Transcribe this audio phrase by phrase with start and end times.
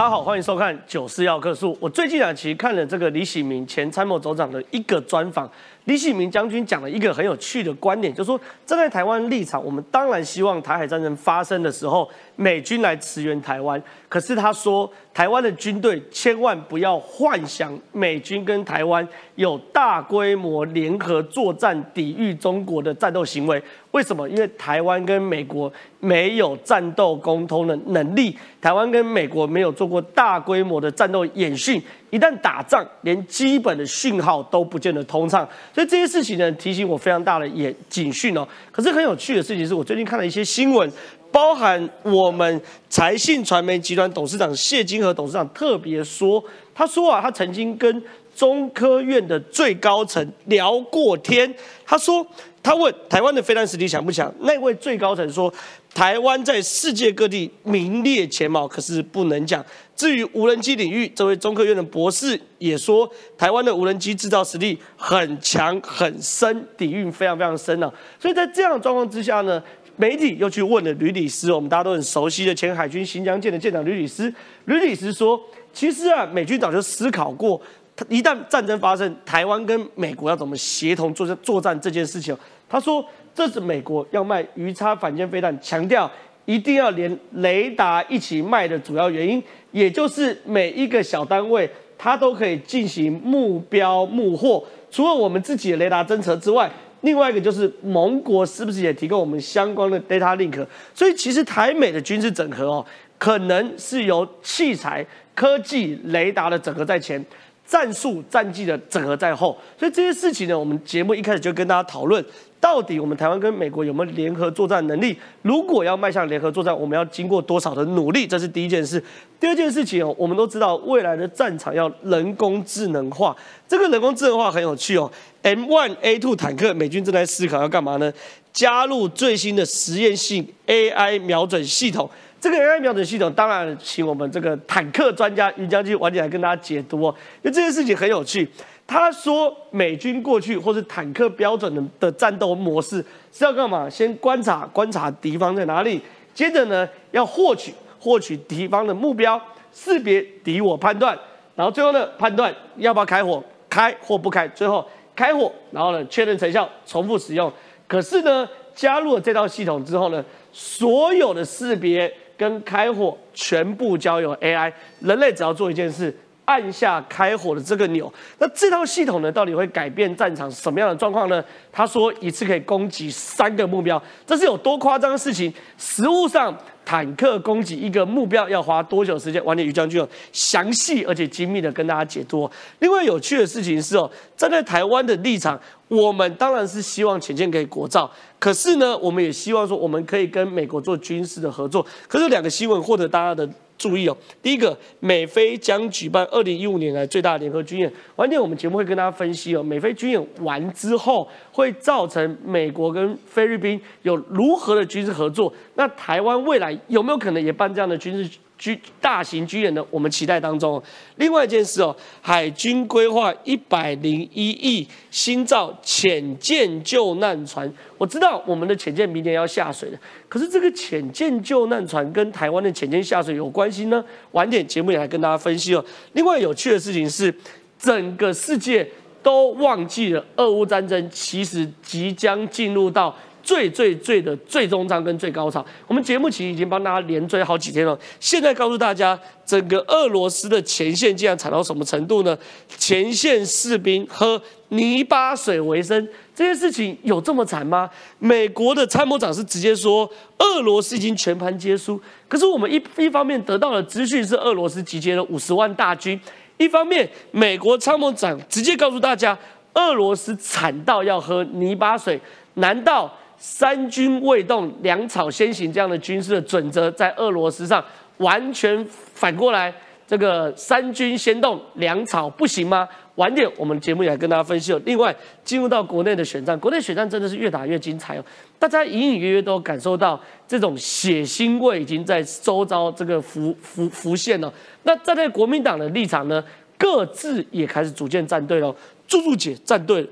[0.00, 1.74] 大家好，欢迎收看《九四要客数》。
[1.78, 5.46] 我最近啊，其实看了这个李喜明前参谋总长的一个专访。
[5.84, 13.82] 李喜明将军讲了一个很有趣的观点，就是说站在台湾立场，我们当然希望台海战争发生的时候，美军来驰援台湾。
[14.08, 23.60] 可是他说，台湾的军队千万不要幻想美军跟台湾有大规模联合作战抵御中国的战斗行为。
[23.92, 24.28] 为什么？
[24.28, 31.82] 因为台湾跟美国没有战斗沟通的能力，台湾跟美国没有做过大规模的战斗演训。
[32.10, 38.46] 一旦打仗，连基本的讯号都不见得通畅，所以这些事情呢，提醒我非常大的眼警讯哦。
[38.70, 40.90] 可是很有趣的事情是，我最近看了一些新闻，
[41.32, 46.42] 包含我们财信传媒集团董事长谢金河董事长特别说，
[46.74, 48.02] 他说啊，他曾经跟
[48.34, 51.54] 中科院的最高层聊过天，
[51.86, 52.26] 他说。
[52.62, 54.32] 他问台湾的飞弹实力强不强？
[54.40, 55.52] 那位最高层说，
[55.94, 59.64] 台湾在世界各地名列前茅，可是不能讲。
[59.96, 67.90] 至于无人机领域，这位中科院的博士也说，台湾的无人机制造实力很强很深，底蕴非常非常深啊。
[68.18, 69.62] 所以在这样的状况之下呢，
[69.96, 74.32] 媒体又去问了吕里斯，我们大家都很熟悉的前海军新疆舰的舰长吕里斯。
[74.66, 75.40] 吕里斯说，
[75.72, 77.60] 其实啊，美军早就思考过。
[78.08, 82.36] 一旦战争发生，台湾跟美国要怎么协同作战作战这件事情，
[82.68, 86.10] 他说这是美国要卖鱼叉反舰飞弹，强调
[86.46, 94.64] 一定要连雷达一起卖的主要原因，也就是每一个小单位它都可以进行目标目获。
[94.90, 96.70] 除了我们自己的雷达侦测之外，
[97.02, 100.66] 另外一个就是盟国是不是也提供我们相关的 data link？
[100.94, 102.84] 所以其实台美的军事整合哦，
[103.18, 107.24] 可能是由器材、科技、雷达的整合在前。
[107.70, 112.22] 战术战绩的整合在后，所以这些事情呢，我们节目一开始就跟大家讨论，
[112.58, 115.16] 到底我们台湾跟美国有没有联合作战能力？
[115.42, 118.26] 如果要迈向联合作战，我们要经过多少的努力？
[118.26, 119.00] 这是第一件事。
[119.38, 123.36] 第二件事情哦，我们都知道未来的战场要人工智能化，
[123.68, 125.08] 这个人工智能化很有趣哦。
[125.42, 128.12] M One A Two 坦克，美军正在思考要干嘛呢？
[128.52, 132.10] 加入最新的实验性 AI 瞄准系统。
[132.40, 138.48] 这个 AI 瞄准系统，当然请我们这个坦克专家云将军晚点来跟大家解读哦，因为这件事情很有趣。
[138.86, 143.88] 他说，美军过去或是坦克标准的的战斗模式是要干嘛？
[143.90, 146.00] 先观察观察敌方在哪里，
[146.34, 149.40] 接着呢要获取获取敌方的目标，
[149.70, 151.16] 识别敌我判断，
[151.54, 154.84] 然后最后呢判断要不要开火，开或不开，最后
[155.14, 157.52] 开火，然后呢确认成效，重复使用。
[157.86, 162.10] 可是呢加入了这套系统之后呢，所有的识别。
[162.40, 168.10] 跟开火全部交由 AI，人类只要做一件事，按下开火的这个钮。
[168.38, 171.44] 那这套系统呢，到底会改变战场什么样的状况呢？
[171.70, 175.52] 他说一次可以攻击三个目标，这是有多夸张的事情？
[175.76, 176.56] 实物上。
[176.90, 179.40] 坦克攻击一个目标要花多久时间？
[179.44, 182.50] 王力宇将军详细而且精密的跟大家解读。
[182.80, 185.56] 另外有趣的事情是哦，站在台湾的立场，
[185.86, 191.86] 我们当然是希望潜舰可以国造，可是呢，我们也希望说我们可以跟美国做军事的合作。
[192.08, 193.48] 可是两个新闻获得大家的。
[193.80, 197.90] 注意哦，第一个，美菲将举办二零一五年来最大的联合军演。
[198.16, 205.50] 晚点我们节目会跟大家分析哦，美菲军演完之后会造成美国跟菲律宾有如何的军事合作？
[205.76, 208.38] 那台湾未来有没有可能也办这样的军事？
[208.60, 210.80] 军大型军演呢，我们期待当中。
[211.16, 217.72] 另外一件事哦，海军规划一百零一亿新造潜舰救难船。
[217.96, 219.98] 我知道我们的潜舰明年要下水了，
[220.28, 224.04] 可是这个潜舰救难船跟台湾的潜舰下水有关系呢？
[224.32, 225.82] 晚点节目也来跟大家分析哦。
[226.12, 227.34] 另外有趣的事情是，
[227.78, 228.86] 整个世界
[229.22, 233.16] 都忘记了俄乌战争其实即将进入到。
[233.50, 237.98] 最最最的最终章跟最高潮，我们节目其实已经帮大家连追好几天了。
[238.20, 242.38] 现在告诉大家，整个俄罗斯的前线竟然惨到什么程度呢？
[242.78, 247.90] 前线士兵喝泥巴水为生，这件事情有这么惨吗？
[248.20, 250.08] 美国的参谋长是直接说，
[250.38, 252.00] 俄罗斯已经全盘皆输。
[252.28, 256.20] 可是我们一一方面得到的资讯是俄罗斯集结了五十万大军，
[256.56, 259.36] 一方面美国参谋长直接告诉大家，
[259.74, 262.20] 俄罗斯惨到要喝泥巴水，
[262.54, 263.12] 难道？
[263.42, 267.82] 三军未动，粮草先行，这样的军事的准则在俄罗斯上
[268.18, 268.84] 完全
[269.14, 269.72] 反过来，
[270.06, 272.86] 这个三军先动，粮草不行吗？
[273.14, 274.80] 晚点我们节目也来跟大家分析哦。
[274.84, 278.24] 另外，进入到国内的选战，国内选战真的是越打越精彩哦。
[278.58, 284.52] 大家隐隐约约都感受到这种血腥味已经在周遭这个浮浮浮现了。
[284.82, 286.44] 那站在国民党的立场呢，
[286.76, 288.74] 各自也开始组建战队了。
[289.06, 290.06] 朱朱姐站队。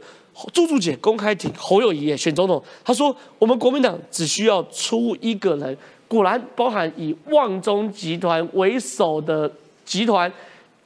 [0.52, 5.76] 朱朱姐公开挺侯友谊选总统，他说我们国民党只需要出一个人，
[6.06, 9.50] 果然包含以旺中集团为首的
[9.84, 10.32] 集团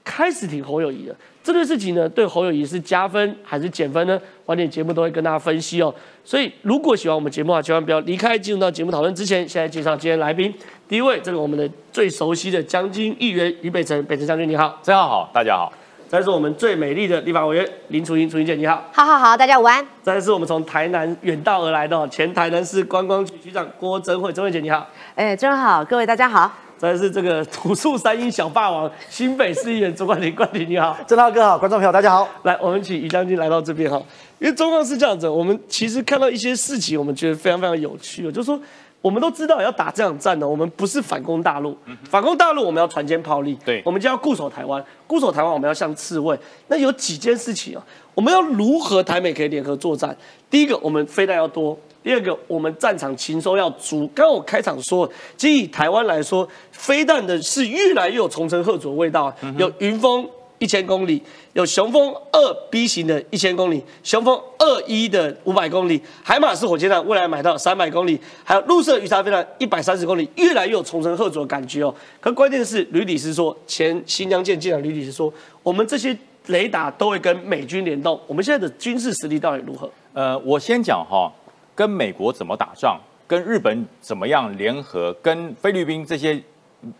[0.03, 1.17] 开始挺侯友谊了。
[1.45, 4.17] 这件事情呢，对侯友谊是加分还是减分呢？
[4.47, 5.93] 晚点节目都会跟大家分析哦。
[6.25, 8.39] 所以如果喜欢我们节目啊，千万不要离开。
[8.39, 10.55] 进入到节目讨论之前，现在介绍今天来宾。
[10.89, 15.73] 第一位，这个我们的最熟悉的将军议员于北辰，北辰将军你好，真好好，大家好。
[16.13, 19.83] 再是我们最美丽的立法委员林楚英，楚英姐你好，好好好，大家午安。
[20.03, 26.53] 再是我们从台南远道而来的前台南市观光局局长郭珍惠，珍惠姐你好，哎，真好，各位大家好。
[26.77, 32.29] 再是这个土树三英小霸王新北市议员朱冠廷，冠廷你好，郑浩哥好，观众朋友大家好。
[32.43, 33.97] 来，我们请于将军来到这边哈，
[34.39, 38.61] 因为状况是这样子，我们其实看到一些事情，我们觉得非常非常有趣，就是说。
[39.03, 41.77] 我们都知道要打这场战呢，我们不是反攻大陆，
[42.09, 46.39] 反攻大陆我们要船坚炮利，对，我们就要固守台湾，固守台湾我们要像刺猬。
[46.69, 47.85] 那有几件事情啊，
[48.15, 50.17] 我们要如何台美可以联合作战？
[50.49, 54.09] 第一个，我们飞弹要多；第二个，我们战场禽收要足。
[54.15, 60.25] 刚刚我开场说，其实以台湾来说，飞弹的是越来越有重城贺主的味道，有云峰。
[60.63, 61.21] 一千公里
[61.55, 71.93] 有雄风二 B 型的一千公里，雄风二一的五百公里，海马式火箭弹未来买到三百公里，还有陆射鱼叉飞弹一百三十公里，越来越有重城贺主的感觉哦。
[72.21, 76.17] 可关键是吕理师说，前新疆舰舰长吕理师说，我们这些
[76.47, 79.91] 雷达都会跟美军联动，我们现在的军事实力到底如何？
[80.13, 81.29] 呃，我先讲哈，
[81.75, 86.41] 跟美国怎么打仗，跟日本怎么样联合，跟菲律宾这些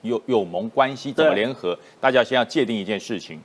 [0.01, 3.41] 有有盟关系怎么联合，大家先要界定一件事情。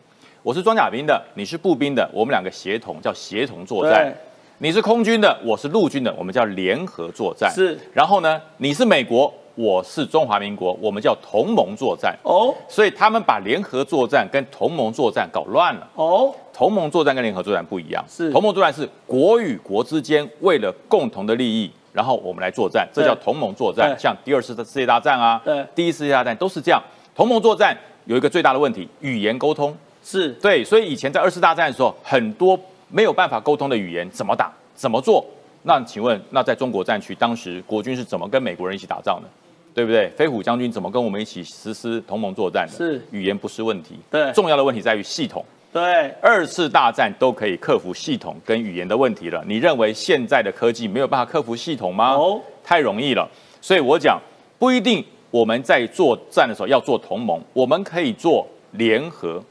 [0.47, 4.15] 我是装甲兵的，你是步兵的，我们两个协同叫协同作战。
[4.59, 7.51] 你是空军的，我是陆军的，我们叫联合作战。
[7.53, 7.77] 是。
[7.94, 12.17] 然后呢，你是美国，我是中华民国，我们叫同盟作战。
[12.23, 12.55] 哦。
[12.69, 15.85] 所以他们把联合作战跟同盟作战搞乱了。
[15.95, 16.33] 哦。
[16.53, 18.01] 同盟作战跟联合作战不一样。
[18.07, 18.31] 是。
[18.31, 23.94] 同盟作战是国与国之间为了共同的利益，然后我们来作战，这叫同盟作战。
[23.99, 26.81] 像第二次的世界大战啊，对，第一次世界大战都是这样。
[27.13, 29.75] 同盟作战有一个最大的问题，语言沟通。
[30.09, 32.57] 是对，所以以前在二次大战的时候，很多
[32.88, 35.25] 没有办法沟通的语言怎么打、怎么做？
[35.63, 39.27] 那请问，那在中国战区，当时国军是怎么跟美国人一起打仗的？
[39.74, 40.07] 对不对？
[40.12, 42.74] 飞虎将军怎么跟我们一起实施同盟作战的？
[42.77, 45.44] 是语言不是问题，对，重要的问题在于系统。
[45.74, 52.13] 对，二次大战都可以克服系统跟语言的问题了，你认为现在的科技没有办法克服系统吗？
[52.13, 53.30] 哦，太容易了。
[53.59, 54.18] 所以我讲
[54.57, 59.44] 不一定，我们在作战的时候要做同盟，我们可以做联合。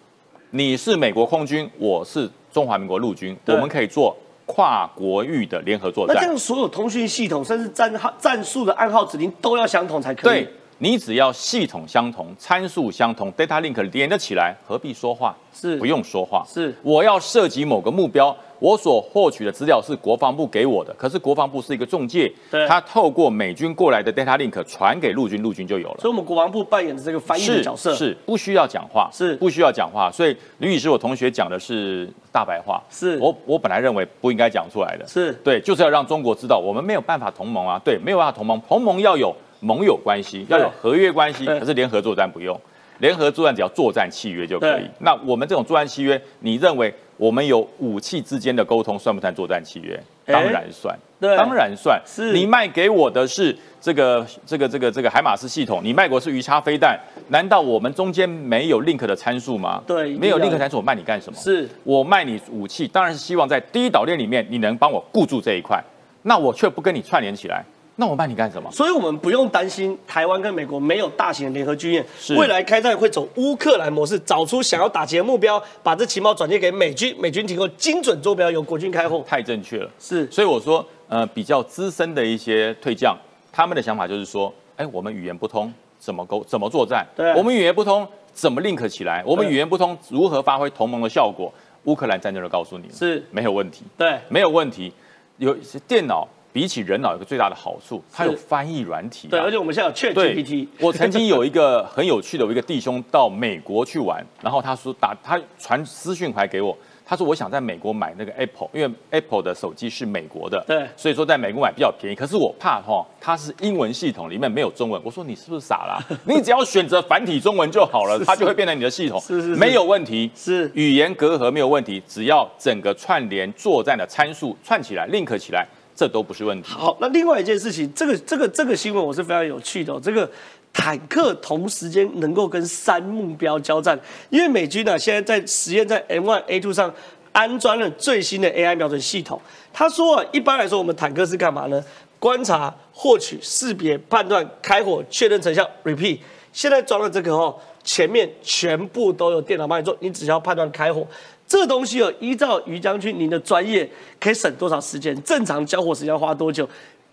[0.51, 4.17] 你是美国空军，我是中华民国陆军，我们可以做
[4.47, 6.15] 跨国域的联合作战。
[6.15, 10.43] 那这样所有通讯系统，甚至战号、战术的暗号指令都要相同才可以。
[10.45, 15.37] 对，你只要系统相同、参数相同，data link 连得起来，何必说话？
[15.53, 16.45] 是，不用说话。
[16.49, 18.35] 是，我要涉及某个目标。
[18.59, 22.33] 我所获取的资料是国防部给我的，可是国防部是一个中介，
[22.69, 25.97] 他透过美军过来的 data link 传给陆军，陆军就有了。
[26.01, 27.95] 所以，我们国防部扮演的这个翻译的角色。
[27.95, 29.35] 是不需要讲话，是。
[29.37, 30.11] 不需要讲话。
[30.11, 33.19] 所以，吕女士，我同学讲的是大白话，是。
[33.19, 35.33] 我我本来认为不应该讲出来的，是。
[35.45, 42.59] 对，就是要让中国知道我们没有办法同盟啊，对，没有办法同盟，同盟要有盟友关系，要有合约关系，可是连合作战不用，
[42.99, 44.89] 联合作战只要作战契约就可以。
[45.01, 46.93] 那我们这种作战契约，你认为？
[47.19, 49.99] 我们有武器之间的沟通，算不算作战契约？
[50.27, 51.99] 当然算，当然算。
[52.05, 59.83] 是你卖给我的是这个这个这个这个海马斯系统，你卖给我是鱼叉飞弹，难道我们中间没有 link 的参数吗？
[59.87, 61.39] 对，没有 link 参数，我卖你干什么？
[61.39, 65.83] 是我卖你武器，当然是希望在第一岛链里面你能帮我固住这一块，
[66.25, 67.65] 那我却不跟你串联起来。
[67.99, 68.71] 那我办你干什么？
[68.71, 72.05] 所以，我们不用担心台湾跟美国没有大型的联合军演，
[72.37, 79.25] 未来开战会走乌克兰模式，找出想要打击的目标，把这情报转接给美军，美军提供精准坐标，由国军开后。
[79.27, 80.31] 太正确了，是。
[80.31, 83.17] 所以我说，呃，比较资深的一些退将，
[83.51, 87.07] 他们的想法就是说，哎，我们语言不通，怎么沟，怎么作战？
[87.17, 87.33] 对。
[87.33, 89.23] 我们语言不通，怎么 link 起来？
[89.25, 91.51] 我们语言不通，如何发挥同盟的效果？
[91.85, 93.85] 乌克兰战争就告诉你，是没有问题。
[93.97, 94.93] 对，没有问题。
[95.39, 95.57] 有
[95.89, 96.29] 电脑。
[96.57, 99.29] 比起人脑，有个最大的好处，它有翻译软体。
[99.29, 100.67] 对，而且我们现在有 Chat GPT。
[100.81, 112.17] 我曾经有一个很有趣的，我一个弟兄到美国去玩，然后他说打他传私讯回来给我，他说我想在美国买那个 Apple，因为 Apple 的手机是美国的，对，所以说在美国买比较便宜。
[112.17, 114.99] 可是我怕哈，它是英文系统里面没有中文。
[115.05, 116.03] 我说你是不是傻啦？
[116.25, 125.69] 你只要选择繁体中文就好了，它就会变成你的系统，是是，没有问题，是语言隔阂没有问题，只要整个串联作战的参数串起来，link 起来。
[125.97, 126.71] 这都不是问题。
[126.71, 129.99] 好，那另外一件事情，这个这个这个新闻我是非常有趣的。
[130.01, 130.31] 这个
[130.73, 133.99] 坦克同时间能够跟三目标交战，
[134.29, 136.95] 因为美军呢现在在实验在 M1A2 上
[137.33, 139.41] 安装了最新的 AI 瞄准系统。
[139.73, 141.83] 他说啊，一般来说我们坦克是干嘛呢？
[142.19, 145.69] 观察、获取、识别、判断、开火、确认成效。
[145.85, 146.19] Repeat，
[146.53, 147.55] 现在装了这个哦。
[147.85, 151.07] 前面全部都有电脑帮你做，你只需要判断开火。
[151.47, 153.89] 这个东西有依照于将军您的专业，
[154.19, 155.15] 可以省多少时间？
[155.23, 156.69] 正常交火时间要花多久？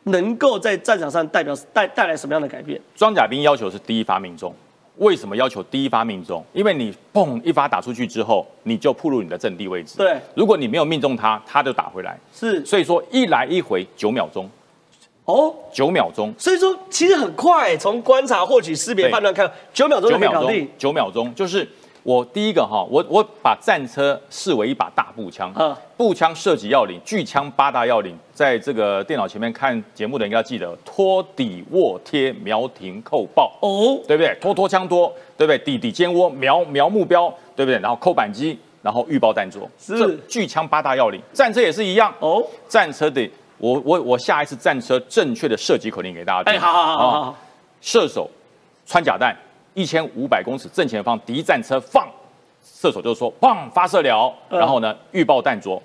[0.06, 2.82] 能够在战场上代表带带来什么样的改变？
[2.96, 4.54] 装甲兵要求是第一发命中。
[4.98, 6.44] 为什么要求第一发命中？
[6.52, 9.98] 因为你砰一发打出去之后，你就暴露你的阵地位置。
[9.98, 12.20] 对，如果你没有命中他，他就打回来。
[12.34, 14.50] 是，所以说一来一回九秒钟。
[15.26, 16.34] 哦，九秒钟。
[16.38, 20.68] 所以说其实很快，从观察、获取、识别、判断看，九秒钟就可以搞定。
[20.78, 21.68] 九秒钟就是。
[22.04, 25.54] 我第一个哈，我我把战车视为一把大步枪，
[25.96, 34.38] 步枪射击要领，巨枪八大要领，在这个电脑前面看节目的应该记得托底卧贴瞄停扣爆哦，对不对？
[34.42, 35.58] 托托枪托，对不对？
[35.60, 37.80] 底底肩窝瞄瞄目标，对不对？
[37.80, 42.46] 然后扣扳机，然后预爆弹座，是巨枪八大要领，战车也是一样哦。
[42.68, 46.54] 战车的，我我我下一次战车正确的射击口令给大家听。
[46.54, 47.38] 哎，好好好好，
[47.80, 48.30] 射手
[48.86, 49.34] 穿甲弹。
[49.74, 52.08] 一千五百公尺正前方敌战车放，
[52.64, 55.82] 射手就是说砰发射了，然后呢预爆弹着，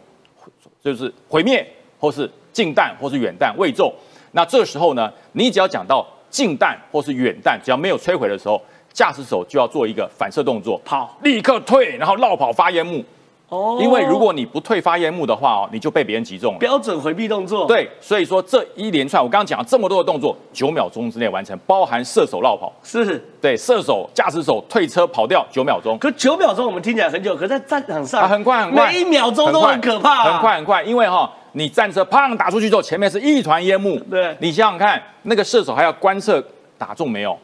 [0.83, 1.67] 就是毁灭
[1.99, 3.93] 或是近弹或是远弹未中。
[4.33, 13.03] 那这时候呢，你只要讲到近弹或是远弹，只要没有摧毁的时候，驾驶手就要做一个反射动作，跑，立刻退，然后绕跑发烟幕。
[13.49, 16.59] 哦，因为如果你不退发烟幕的话哦，你就被别人击中了。
[16.59, 17.67] 标准回避动作。
[17.67, 22.71] 对，所以说这一连串我刚刚讲了这么多的动作，九秒钟之内完成，包含射手绕跑。
[22.83, 25.97] 是，对，射手、驾驶手退车跑掉九秒钟。
[25.99, 30.25] 可九秒钟我们听起来很久，可在战场上很快很快，每一秒钟都很可怕。
[30.25, 33.99] 很快很快，因为哈，你战车砰打出去之后，前面是一团烟幕。
[34.11, 36.45] 对，你想想看，那个射手还要观测
[36.77, 37.35] 打中没有，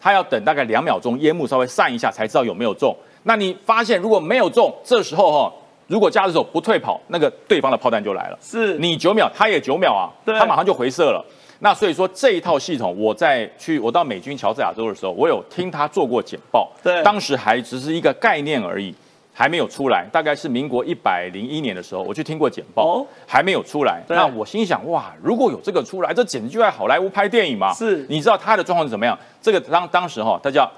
[0.00, 2.96] 他要等大概两秒钟，烟幕稍微散一下才知道有没有中。
[3.24, 5.52] 那你发现如果没有中，这时候哈。
[5.88, 8.38] 如果驾驶手不退跑，那个对方的炮弹就来了。
[8.40, 11.22] 是你九秒，他也九秒啊，他马上就回射了。
[11.58, 16.70] 那所以说这一套系统，我在去我到美军乔治亚州的时候，我有听他做过简报。
[16.82, 18.94] 对，当时还只是一个概念而已，
[19.34, 20.06] 还没有出来。
[20.10, 24.00] 大概是民国一百零一年的时候，我去听过简报，还没有出来。
[24.08, 27.74] 那我心想，哇，如果有这个出来，这简直就在好莱坞拍电影嘛。
[27.74, 29.18] 是，你知道他的状况是怎么样？
[29.42, 30.70] 这个当当时哈，他叫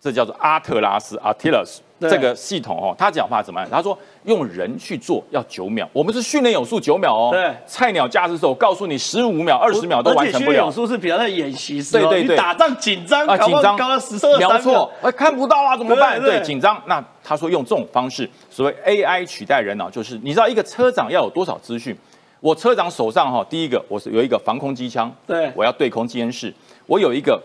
[0.00, 1.78] 这叫做阿特拉斯 （Artillus）。
[2.00, 3.68] 这个系统哦，他讲话怎么样？
[3.70, 7.28] 他说用人去做要九秒，我们是训练有素九秒哦。
[7.30, 10.64] 对，菜鸟驾驶手告诉你十五秒、二十秒都完成不了。
[10.64, 16.18] 有素是比较在演习时，对对对，打仗紧张啊，紧张，高到十二秒错，哎，看不到啊，怎么办？
[16.18, 16.82] 对，紧张。
[16.86, 21.94] 那他说用这种方式，所谓 AI 取代人脑，就是你知道一个车长要有多少资讯？
[22.40, 26.50] 我车长手上哈，第一个我是有一个防空机枪，对，我要对空监视，
[26.86, 27.38] 我有一个。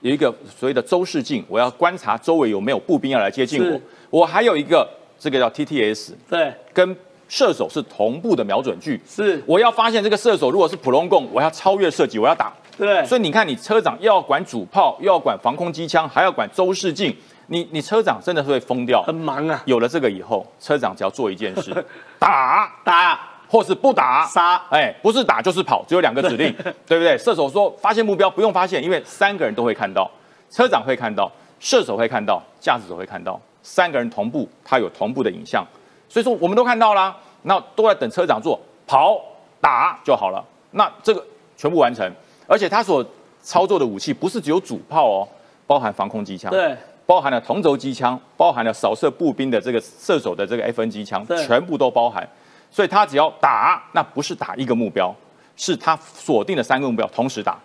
[0.00, 3.80] 有一个所谓的周视镜，我要观察周围有没有步兵要来接近我。
[4.08, 4.88] 我还有一个
[5.18, 6.96] 这个叫 TTS，对，跟
[7.28, 9.00] 射手是同步的瞄准距。
[9.06, 12.52] 是，我要发现这个射手如果是普通共，我要超越射击，我要打。
[12.78, 17.14] 对，所以你看，你车长又要管主炮，又要管防空机枪，还要管周视镜，
[17.48, 19.02] 你你车长真的是会疯掉。
[19.02, 19.62] 很忙啊。
[19.66, 21.72] 有了这个以后，车长只要做一件事，
[22.18, 23.20] 打 打。
[23.50, 26.54] 或是不打杀，哎，不是打就是跑，只有两个指令，
[26.86, 27.18] 对不对？
[27.18, 30.08] 射手说发现目标不用发现，因为三个人都会看到，
[30.48, 31.28] 车长会看到，
[31.58, 35.66] 射手会看到，驾驶手会看到，三个人同步，他有同步的影像，
[36.08, 39.20] 所以说我们都看到啦，那都在等车长做跑
[39.60, 41.26] 打就好了，那这个
[41.56, 42.08] 全部完成，
[42.46, 43.04] 而且他所
[43.42, 45.28] 操作的武器不是只有主炮哦，
[45.66, 52.24] 包含防空机枪，对，包含了同轴机枪，包含了扫射步兵的这个射手的这个 FN 机枪，全部都包含。
[52.70, 55.14] 所以他只要打，那不是打一个目标，
[55.56, 57.58] 是他锁定的三个目标同时打。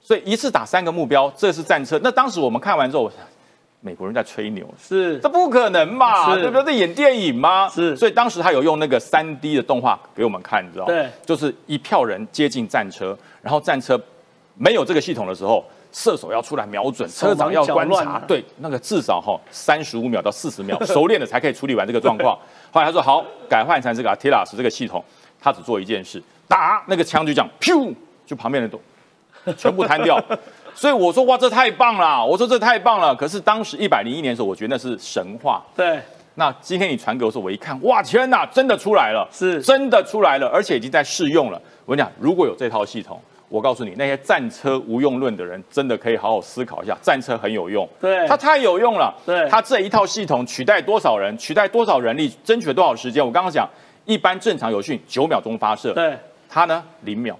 [0.00, 1.98] 所以一次打三个目标，这是战车。
[2.02, 3.10] 那当时我们看完之后，
[3.80, 6.34] 美国人在吹牛，是这不可能嘛？
[6.34, 6.64] 对不对？
[6.64, 7.68] 在演电影吗？
[7.68, 7.96] 是。
[7.96, 11.08] 所以当时他有用那个三 D 的动画给我们看，你知道对。
[11.24, 13.98] 就是一票人接近战车，然后战车
[14.56, 22.38] 没有这个系统的时候，射手要出来瞄准，车长要观察，对，那个至少哈三十五秒到四十秒，熟练的才可以处理完这个状况。
[22.74, 25.02] 后来他说好，改换成这个 Atlas 这个系统，
[25.40, 27.94] 他只做一件事，打那个枪就这样，噗，
[28.26, 28.80] 就旁边的都
[29.54, 30.20] 全部瘫掉。
[30.74, 32.26] 所以我说哇，这太棒了！
[32.26, 33.14] 我说这太棒了。
[33.14, 35.62] 可是当时一百零一年的时候，我觉得那是神话。
[35.76, 36.00] 对。
[36.34, 41.62] 那今天你传给我时候，我一看，哇，天哪，真的出来了，是真的出来了，而且已经在试用了。
[41.84, 43.22] 我跟你讲，如果有这套系统。
[43.54, 53.24] 我告诉你，那些战车无用论的人，真的可以好好思考一下，战车很有用，对，它太有用了，对，它这一套系统取代多少人，取代多少人力，争取了多少时间？
[53.24, 53.64] 我刚刚讲，
[54.06, 56.18] 一般正常有训九秒钟发射，对，
[56.48, 57.38] 它呢零秒，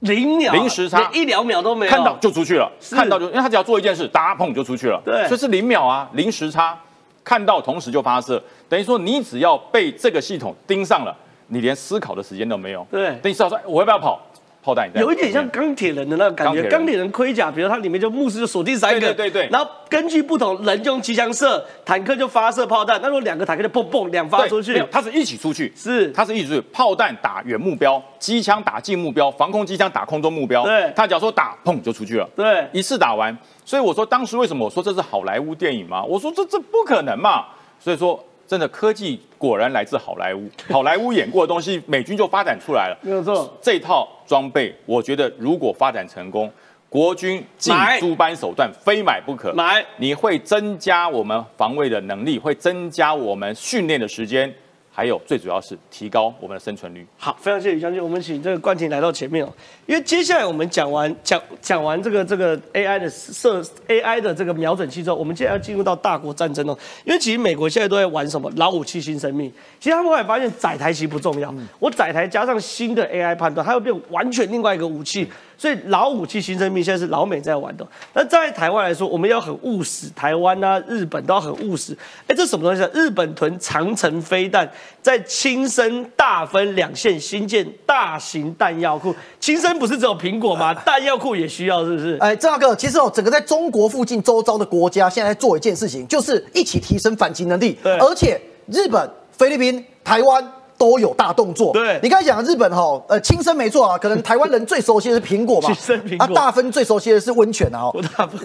[0.00, 6.78] 零秒，零时差，一两秒都没有，看到就出去了，看到就，因为他只要做一件事，打砰就出去了，对，所以是零秒啊，零时差，
[7.24, 11.16] 看到同时就发射，等于说你只要被这个系统盯上了，
[11.46, 14.20] 你连思考的时间都没有，对，等你知道说我要不要跑？
[14.62, 16.62] 炮弹有一点像钢铁人的那个感觉。
[16.64, 19.48] 钢铁人盔甲，比如它里面就牧师就锁定三个，对对对。
[19.50, 23.00] 然后根据不同人就用机枪射，坦克就发射炮弹。
[23.00, 26.60] 那如果两个坦克就砰砰两发出去，它是一起出去，是它是一起出去。
[26.72, 30.62] 炮弹打远目标，机枪打近目标，防空机枪打空中目标。
[30.62, 32.28] 对，他假如说打，砰就出去了。
[32.36, 33.36] 对，一次打完。
[33.64, 36.04] 所以我说当时为什么我说这是好莱坞电影吗？
[36.04, 37.46] 我说这这不可能嘛。
[37.78, 38.22] 所以说。
[38.50, 42.98] 真的科技果然来自好莱坞， 好莱坞演过的东西，美军就发展出来了。
[43.00, 46.50] 没有错，这套装备，我觉得如果发展成功，
[46.88, 49.52] 国军进诸般手段，非买不可。
[49.54, 54.52] 买，你会增加我们防卫的能力，会增加我们训练的时间。
[55.00, 57.06] 还有最主要是提高我们的生存率。
[57.16, 59.50] 好，非常谢谢李将军，我们请这个冠廷来到前面哦。
[59.86, 66.76] 因为接下来我们讲完讲讲完这个这个 AI 的设 AI 的这个瞄准器之后，我们接下来要进入到大国战争哦。
[67.06, 75.26] 因为其实美国现在都在玩什么老武器新生命，其实他们后来发现载台其实不重要，我载台加上新的 AI 判断，它会变完全另外一个武器。
[75.60, 77.86] 所以老武器新生命现在是老美在玩的。
[78.14, 81.94] 那在台湾来说，我们要很务实，台湾啊、日本都要很务实。
[82.26, 82.90] 哎，这什么东西？
[82.98, 84.66] 日本屯长城飞弹
[85.02, 89.14] 在青森大分两线新建大型弹药库。
[89.38, 90.72] 青森不是只有苹果吗？
[90.72, 92.16] 弹药库也需要，是不是？
[92.20, 97.76] 哎，郑大哥，其实哦，整个在中国附近周遭的国家现在在做一件事情，就是一起提升反击能力。
[97.82, 100.42] 对，而且日本、菲律宾、台湾。
[100.80, 101.74] 都有大动作。
[101.74, 106.24] 对，你刚才讲日本哈，呃，轻生没错啊，可能台湾人最熟悉的是苹果嘛， 亲生苹果。
[106.24, 107.92] 啊，大分最熟悉的是温泉啊。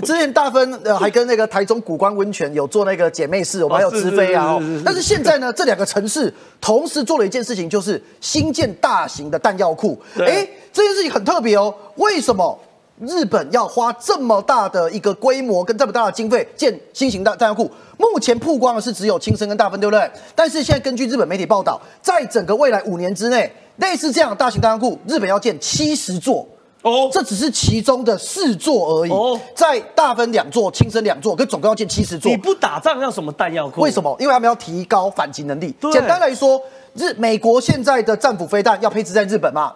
[0.04, 4.60] 之前大分呃还跟那个台中古关温泉有做那个姐妹市，我们还有直飞啊。
[4.84, 9.98] 但是现在呢，这两个城市同时做了一件事情，就是新建大型的弹药库。
[10.20, 11.74] 哎，这件事情很特别哦。
[11.96, 12.60] 为什么？
[13.00, 20.10] 日本要花这么大的一个规模跟这么大的经费建新型弹弹药库，目前曝光的是只有青森跟大分，对不对？
[20.34, 26.48] 但是现在根据日本媒体报道，在整个未来五年之内，类似这样的大型弹药库，日本要建七十座
[26.84, 29.12] 哦，这只是其中的四座而已。
[29.12, 32.32] 哦，在大分两座，青森两座，跟总共要建七十座。
[32.32, 33.82] 你不打仗要什么弹药库？
[33.82, 34.16] 为什么？
[34.22, 35.76] 因为他们要提高反击能力。
[35.92, 36.62] 简单来说，
[36.94, 39.74] 日美国现在的战斧飞弹要配置在日本嘛？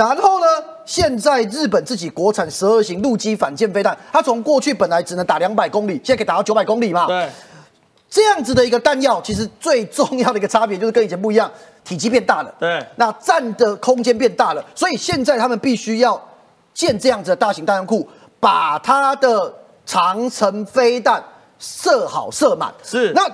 [0.00, 0.46] 然后呢？
[0.86, 7.06] 现在日本自己国产十二型陆基反舰飞弹，它从过去本来只能打两百公里，现在可以打到九百公里嘛？
[7.06, 7.28] 对，
[8.08, 11.48] 这样子的一个弹药，其实最重要的一个差别就是跟以前不一样，
[11.84, 12.52] 体积变大了。
[12.58, 16.18] 对，那占的空间变大了，所以现在他们必须要
[16.72, 18.08] 建这样子的大型弹药库，
[18.40, 21.22] 把它的长城飞弹
[21.58, 22.72] 射好射满。
[22.82, 23.30] 是，那。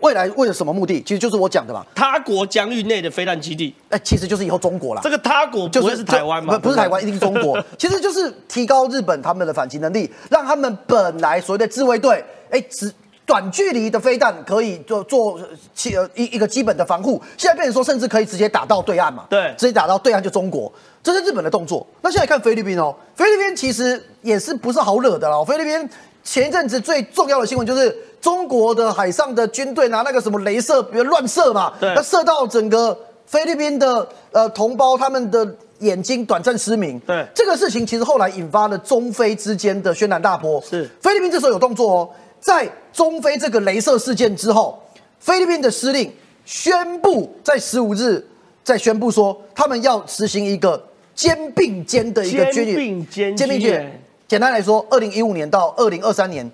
[0.00, 1.02] 未来为了什么目的？
[1.02, 1.84] 其实就是我讲的嘛。
[1.94, 5.00] 他国疆域内的飞弹基地，哎，其实就是以后中国啦。
[5.02, 6.54] 这个他国就是台湾吗？
[6.58, 7.62] 不，不是台湾，一定是中国。
[7.78, 12.92] 其实就是提高日本他们的反击能力，让他们本来所谓的自卫队，哎，只
[13.26, 15.40] 短距离的飞弹可以做做
[15.74, 19.24] 基呃一一个基本的防护，现在变成说甚至可以直接打到对岸嘛？
[19.30, 21.86] 对，直接打到对岸就中国，这是日本的动作。
[22.02, 25.42] 那现在看菲律宾哦，菲律宾其实也是不是好惹的啦。
[25.44, 25.88] 菲律宾
[26.22, 27.96] 前一阵子最重要的新闻就是。
[28.24, 35.46] 中国的海上的军队拿那个什么镭射，比如乱射嘛，那射到整个菲律宾的呃同胞，他们的
[35.80, 36.98] 眼睛短暂失明。
[37.00, 40.58] 对，这个事情其实后来引发了中菲之间的轩然大波。
[40.62, 42.10] 是，菲律宾这时候有动作哦，
[42.40, 44.82] 在中菲这个镭射事件之后，
[45.20, 46.10] 菲律宾的司令
[46.46, 48.26] 宣布在十五日
[48.62, 50.82] 再宣布说，他们要实行一个
[51.14, 53.06] 肩并肩的一个军演。
[53.36, 54.00] 肩并肩。
[54.26, 56.50] 简单来说，二零一五年到二零二三年。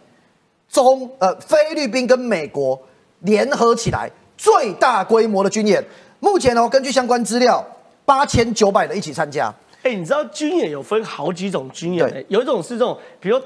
[0.71, 2.81] 中呃，菲律宾跟美国
[3.21, 5.85] 联合起来最大规模的军演，
[6.21, 7.65] 目前哦，根据相关资料，
[8.05, 9.53] 八千九百人一起参加。
[9.83, 13.41] 哎，你知道军演有分好几种军演，有一种是这种，比如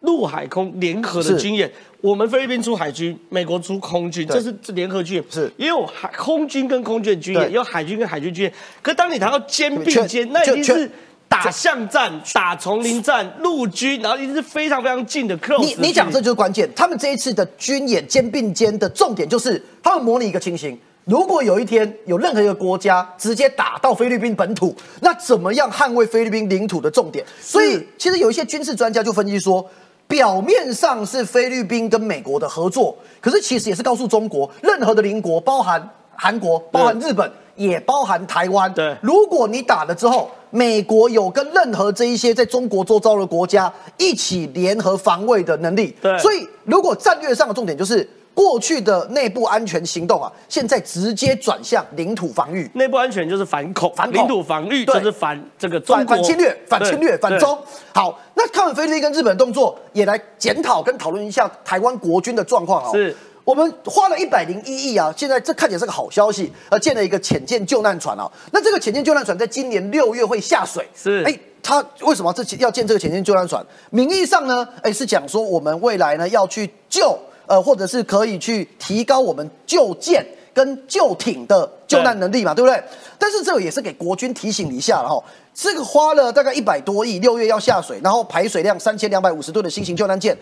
[0.00, 8.52] 陆海空联合的军演，我们菲律宾出海军，美国出空军，这是联合军演，是也有海空军跟空军军演，也有海军跟海军军演。
[8.80, 10.90] 可当你谈到肩并肩，那已经是。
[11.34, 15.36] 打巷战、打丛林战、陆军，然后一定是非常非常近的。
[15.60, 16.70] 你你讲这就是关键。
[16.76, 27.24] 他们这一次的军演肩并肩的重点就是，他们模拟一个情形：如果有一天有任何一个国家直接打到菲律宾本土，那怎么样捍卫菲律宾领土的重点？
[27.40, 29.68] 所以，其实有一些军事专家就分析说，
[30.06, 37.30] 表面上是菲律宾跟美国的合作，可是其实也是告诉中国，任何的邻国，包含韩国、包含日本。
[37.56, 38.72] 也包含台湾。
[38.72, 45.96] 对，如果你打了之后，美国有跟任何这一些在中国周遭的国家一起联合防卫的能力。
[46.00, 52.70] 对，所以如果战略上的重点就是过去的内部安全行动啊，现在直接转向领土防御。
[52.74, 57.58] 内部安全就是反恐，反领土防御就是反这个反反侵略、反侵略、反中。
[57.92, 62.92] 好，那看完菲律宾跟日本动作，也来检讨跟讨论一下台湾国军的状况啊。
[62.92, 63.16] 是。
[63.44, 68.30] 我们花了一百零一亿啊，现在这看起来是个好消息，呃，建了一个潜舰救难船啊。
[68.52, 71.38] 那这个潜舰救难船在今年六月会下水，是哎。
[71.66, 73.64] 他为什么这要建这个潜舰救难船？
[73.88, 82.78] 名义上呢，哎，是讲说我们未来呢要去救，呃，或者是可以去提高我们救舰跟救艇的救难能力嘛，对不对？
[83.18, 85.18] 但是这个也是给国军提醒一下了哈。
[85.54, 90.36] 这个花了大概一百多亿，六月要下水，然后排水量三千两百五十吨的新型救难舰，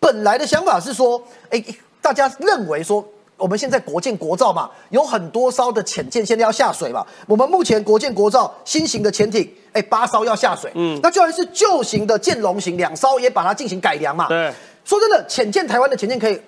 [0.00, 1.62] 本来的想法是说，哎，
[2.06, 3.04] 大家认为说。
[3.38, 7.06] 我们现在国建国造嘛，有很多艘的潜舰现在要下水嘛。
[7.26, 10.72] 我们目前国建国造新型的潜艇，哎，八艘要下水。
[10.74, 14.26] 嗯，那就算是旧型的建龙型两艘也把它进行改良嘛。
[14.28, 14.50] 对，
[14.86, 16.40] 说真的，潜舰台湾的潜舰可以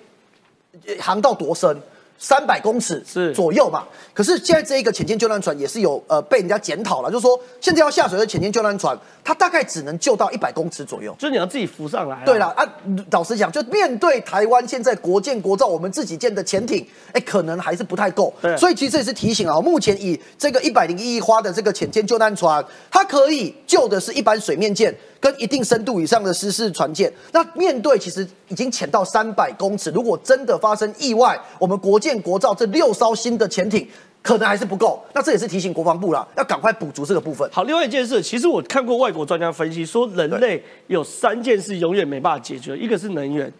[0.99, 1.79] 航到多深？
[2.19, 3.85] 三百公尺是左右嘛？
[4.13, 12.21] 可是现在这一个潜舰救难船也是有呃被人家检讨了，就是说现在要下水的潜舰救难船，它大概只能救到一百公尺左右，就是你要自己浮上来。
[12.25, 12.63] 对了啊，
[13.11, 18.33] 老实讲，就面对台湾现在国建国造我们自己建的潜艇，哎，可能还是不太够。
[18.41, 24.93] 对，所以其实这也是提醒啊，目前以这个一百零一亿花的这个潜舰救难船，它可以救的是一般水面舰。
[25.19, 33.85] 跟一定深度以上的失事船舰，那面对其实已经潜到三百公尺，如果真的发生意外，我们国建国造这六艘新的潜艇
[34.21, 35.03] 可能还是不够。
[35.13, 37.49] 那这也是提醒国防部啦，要赶快补足这个部分。
[37.51, 43.51] 好，另外一件事，其实我看过外国专家分析说，人类有三件事永远没办法解决，一个是能源，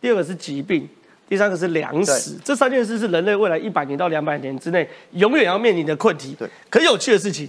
[0.00, 0.88] 第二个是疾病，
[1.28, 2.36] 第三个是粮食。
[2.42, 6.34] 这三件事是人类未来一百年到两百年之内永远要面临的困题。
[6.38, 7.46] 对，可有趣的事情。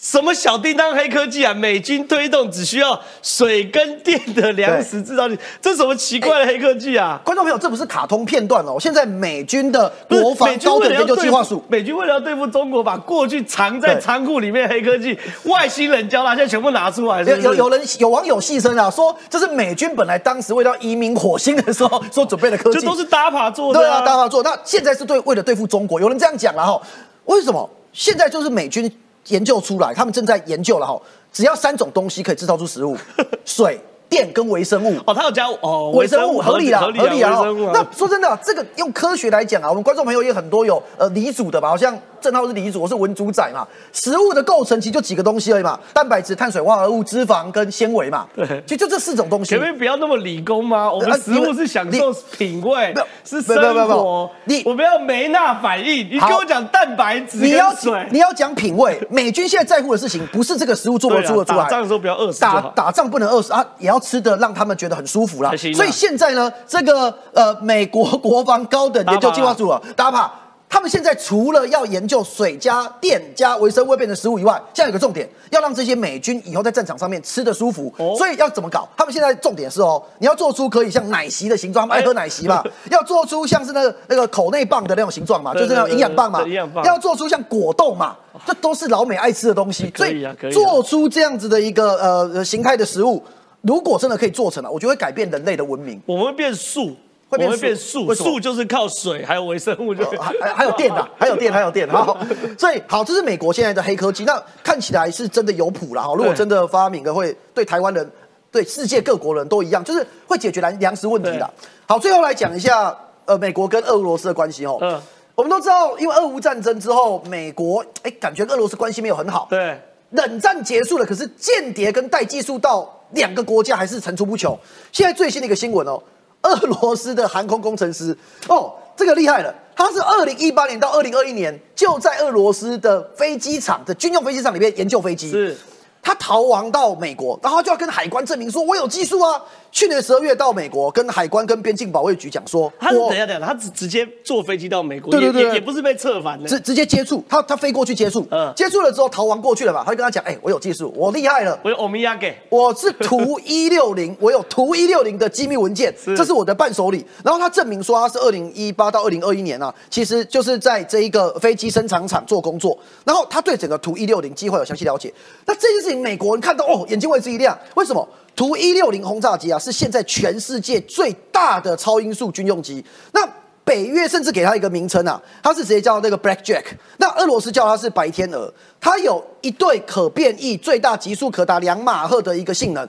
[0.00, 1.52] 什么小叮当黑科技啊？
[1.52, 7.20] 美军推动只需要水跟电的粮食制造力，这什么奇怪的黑科技啊？
[7.24, 8.76] 观众朋友，这不是卡通片段哦！
[8.78, 17.20] 现在美军的国防高等研究计划署，美军为了要对付中国，把过去藏在仓库里面黑科技，外星人教他，现在全部拿出来。
[17.22, 23.80] 有有有人有网友戏称啊，说这是美军本来当时为了移民火星的时候所准备的科技，这都是搭爬做的。
[23.80, 24.44] 对啊，搭爬做。
[24.44, 26.80] 那现在是对为了对付中国，有人这样讲了哈？
[27.24, 28.88] 为什么现在就是美军？
[29.28, 31.00] 研究出来，他们正在研究了哈，
[31.32, 32.96] 只要三种东西可以制造出食物：
[33.44, 34.98] 水、电跟微生物。
[35.06, 37.40] 哦，他有加哦，微生物合理啦，合理啊。
[37.72, 41.96] 那说真的，这个用科学来讲啊，我们观众朋友也很多有呃离组的吧，好像。
[42.20, 43.66] 正号是李主，我是文主宰嘛。
[43.92, 48.26] 食物的构成其实就几个东西而已嘛，蛋白质、碳水化合物、脂肪跟纤维嘛。
[48.34, 49.50] 对，其实就这四种东西。
[49.50, 50.92] 前面不要那么理工吗？
[50.92, 53.56] 我们食物是享受品味，是生
[53.88, 54.30] 活。
[54.44, 56.08] 你我们要梅纳反应。
[56.10, 57.72] 你跟我讲蛋白质，你要
[58.10, 59.00] 你要讲品味。
[59.10, 62.40] 美军现在在乎的事情不是这个食物做不做得出来，打仗的时候不要饿死。
[62.40, 65.52] 打打仗不能饿死啊，也要吃的让他们觉得很舒服啦。
[65.74, 70.30] 所以现在呢，这个呃美国国防高等研究计划组啊，大家怕。
[70.68, 77.92] 他们现在除了要研究水加电加微生物变成食物以外，现在有个重点，要让这些美军以后在战场上面吃的舒服。
[78.16, 78.86] 所以要怎么搞？
[78.96, 88.14] 他们现在重点是哦，你要做出可以像奶昔的形状，他们爱喝奶昔嘛，要做出像是那个那个口内棒的那种形状嘛，就是那种营养棒嘛，棒要做出像果冻嘛，
[88.46, 89.90] 这都是老美爱吃的东西。
[89.96, 93.24] 所以做出这样子的一个呃形态的食物，
[93.62, 96.94] 如果真的可以做成了，我觉得会改变人类的文明，我们会变素。
[97.28, 101.86] 会变变素，素就是靠水，还有微生物，就还还有电的，还有电，还有电。
[101.88, 102.18] 好，
[102.58, 106.14] 所以好，这是美国现在的黑科技，那看起来是真的有谱了哈。
[106.14, 108.10] 如果真的发明了，会对台湾人、
[108.50, 111.50] 对世界各国人都一样，就是会解决粮粮食问题的。
[111.86, 114.78] 好，最后来讲一下，呃，美国跟俄罗斯的关系哦。
[114.80, 114.98] 嗯，
[115.34, 119.46] 我们都知道，因为俄乌战争之后，美国哎，感觉跟俄罗斯关系没有很好。
[119.50, 119.78] 对，
[120.12, 124.58] 冷战结束了，可是间谍跟带技术到两个国家还是层出不穷。
[124.92, 126.02] 现在最新的一个新闻哦。
[126.42, 128.16] 俄罗斯的航空工程师。
[128.48, 135.56] 哦，这个厉害了，他是二零一八年到二零二一年就在俄罗斯的飞机场的军用飞机场里面研究飞机，是，
[136.02, 139.40] 他逃亡到美国，然后就要跟海关证明说，我有技术啊。
[139.70, 149.82] 去年十二月到美国，跟海关跟边境保卫局讲说，他等下等下，他直直接坐飞机到美国，对对对，也不是被策反的，直直接接触，他他飞过去接触，嗯，接触了之后逃亡过去了吧？
[149.84, 157.04] 他就跟他讲，哎，我有技术，我厉害了，我有欧米亚给， 我是图一六零，我有图一六零的机密文件，这是我的伴手礼。
[157.22, 162.76] 然后他证明说他是二零一八到二零二一年啊，其实就是在这一个飞机生产厂做工作。
[163.04, 165.12] 然后他对整个图一六零机会有详细了解。
[165.44, 168.06] 那这件事情美国人看到哦，眼睛为之一亮，为什么？
[168.36, 172.84] 图一六零轰炸机啊，是现在全世界最大的超音速军用机。
[173.12, 173.28] 那
[173.64, 176.62] 北约甚至给它一个名称啊，它是直接叫那个 Black Jack。
[176.98, 178.52] 那俄罗斯叫它是白天鹅。
[178.80, 182.88] 它有一对可变异、最大极速可达两马赫的一个性能。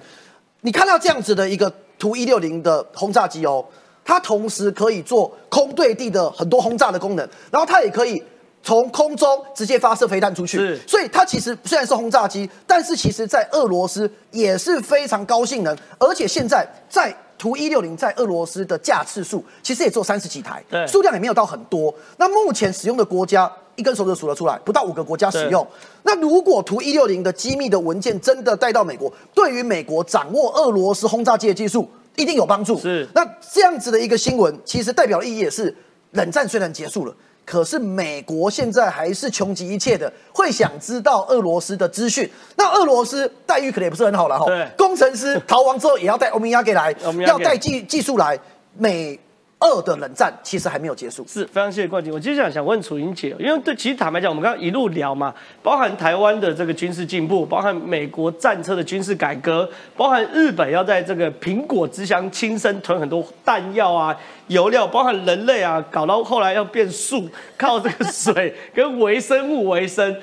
[0.62, 3.66] 你看到这样子的一个图一六零的轰炸机哦，
[4.06, 8.24] 它同时可以做空对地的很多轰炸的功能，然后它也可以
[8.62, 10.58] 从空中直接发射飞弹出去。
[10.58, 21.94] 是，所以它其实虽然是轰炸机，但是其实在俄罗斯也是非常高性能，而且现在在图一六零在俄罗斯的架次数其实也做三十几台，对，数量也没有到很多。
[22.18, 25.66] 那目前使用的国家一根手指数得出来，不到五个国家使用。
[26.04, 32.78] 那如果图一六零的机密的文件真的带到美国，对于美国掌握俄罗斯轰炸机的技术一定有帮助。
[32.78, 35.74] 是，那这样子的一个新闻，其实代表的意义也是，
[36.12, 37.16] 冷战虽然结束了。
[37.50, 42.30] 可是美国现在还是穷极一切的，会想知道俄罗斯的资讯。
[42.56, 44.46] 那俄罗斯待遇可能也不是很好了哈。
[44.46, 46.94] 对，工程师逃亡之后也要带欧米亚给来，
[47.26, 48.40] 要带技技术来。
[48.78, 49.20] 美
[49.60, 51.26] 二的冷战其实还没有结束。
[51.28, 52.14] 是非常谢谢冠军。
[52.14, 64.16] 我接下来想问楚英姐，因为对，其实坦白讲，我们刚刚一路聊嘛，包含台湾的这个军事进步，包含美国战车的军事改革，包含日本要在这个苹果之乡亲身囤很多弹药啊。
[64.48, 70.16] 油料包含人类啊，搞到后来要变树，靠这个水跟微生物为生，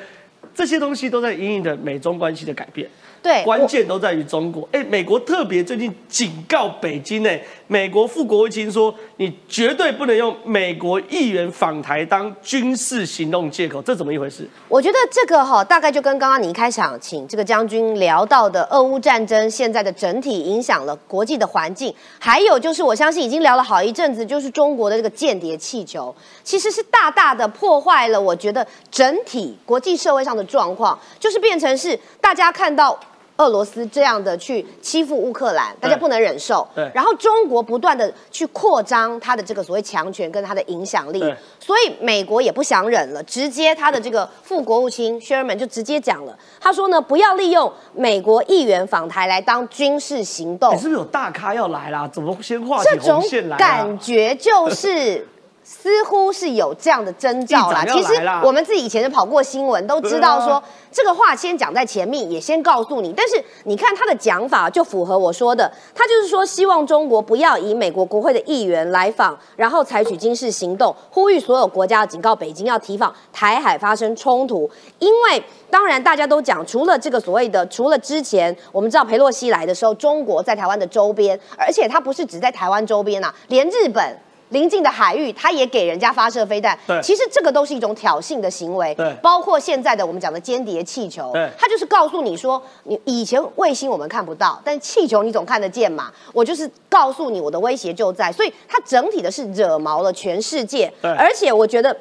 [0.57, 2.89] 这些东西都在隐隐的美中关系的改变。
[3.23, 4.69] 对，关键都在于中国。
[4.71, 7.31] 哎，美国特别最近警告北京，呢，
[7.67, 14.49] 美国副国务卿说，你绝对不能用美国议员访台当军事行动借口，这怎么一回事？
[14.69, 26.15] 我觉得这个哈，大概就跟刚刚你一开场请这个将军聊到的俄乌战争现在的整体影响了国际的环境，还有就是我相信已经聊了好一阵子，就是中国的这个间谍气球，
[26.45, 32.99] 其实是大大的破坏了我觉得整体国际社会上的状况，就是变成是大家看到。
[33.39, 36.67] 俄罗斯这样的去欺负乌克兰，大家不能忍受。
[36.75, 36.91] 对。
[36.95, 41.23] 然后中国不断的去扩张它的这个所谓强权跟它的影响力。
[41.61, 50.75] 所以美国也不想忍了，直接他的这个副国务卿 Sherman 就直接讲了，他说呢，不要利用美国议员访台来当军事行动。
[50.75, 52.09] 你是不是有大咖要来啦？
[52.09, 53.59] 怎么先画起红线来？
[53.61, 55.29] 感觉就是。
[55.69, 57.85] 似乎是有这样的征兆啦。
[57.85, 63.13] 其实我们自己以前就跑过新闻，都知道说这个话先讲在前面，也先告诉你。
[63.13, 74.71] 但是你看他的讲法就符合我说的，他就是说希望中国不要以美国国会的议员来访，然后采取军事行动，呼吁所有国家警告北京要提防台海发生冲突。
[75.01, 84.17] 因为当然大家都讲，除了这个所谓的，除了之前我们知道佩洛西来的时候，中国在台湾的周边，而且它不是只在台湾周边呐，连日本。
[84.51, 86.79] 临近的海域，他也给人家发射飞弹。
[86.87, 88.95] 对，其实这个都是一种挑衅的行为。
[88.95, 91.31] 对，包括现在的我们讲的间谍气球。
[91.33, 96.13] 对，他就是告诉你说，你以前卫星我们看不到，但气球你总看得见嘛。
[96.33, 98.31] 我就是告诉你，我的威胁就在。
[98.31, 100.93] 所以它整体的是惹毛了全世界。
[101.03, 101.97] 对，而且我觉得。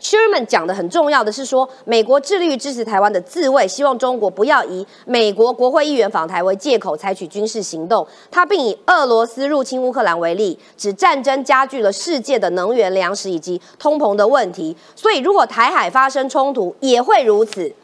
[0.00, 8.06] Sherman 讲的很重要的是说，美国致力于支持台湾的自卫，希望中国不要以美国国会议员访台为借口采取军事行动。
[8.30, 14.76] 他并以俄罗斯入侵乌克兰为例，指战争加剧了世界的能源、粮食以及通膨的问题。
[14.94, 17.74] 所以，如果台海发生冲突，也会如此。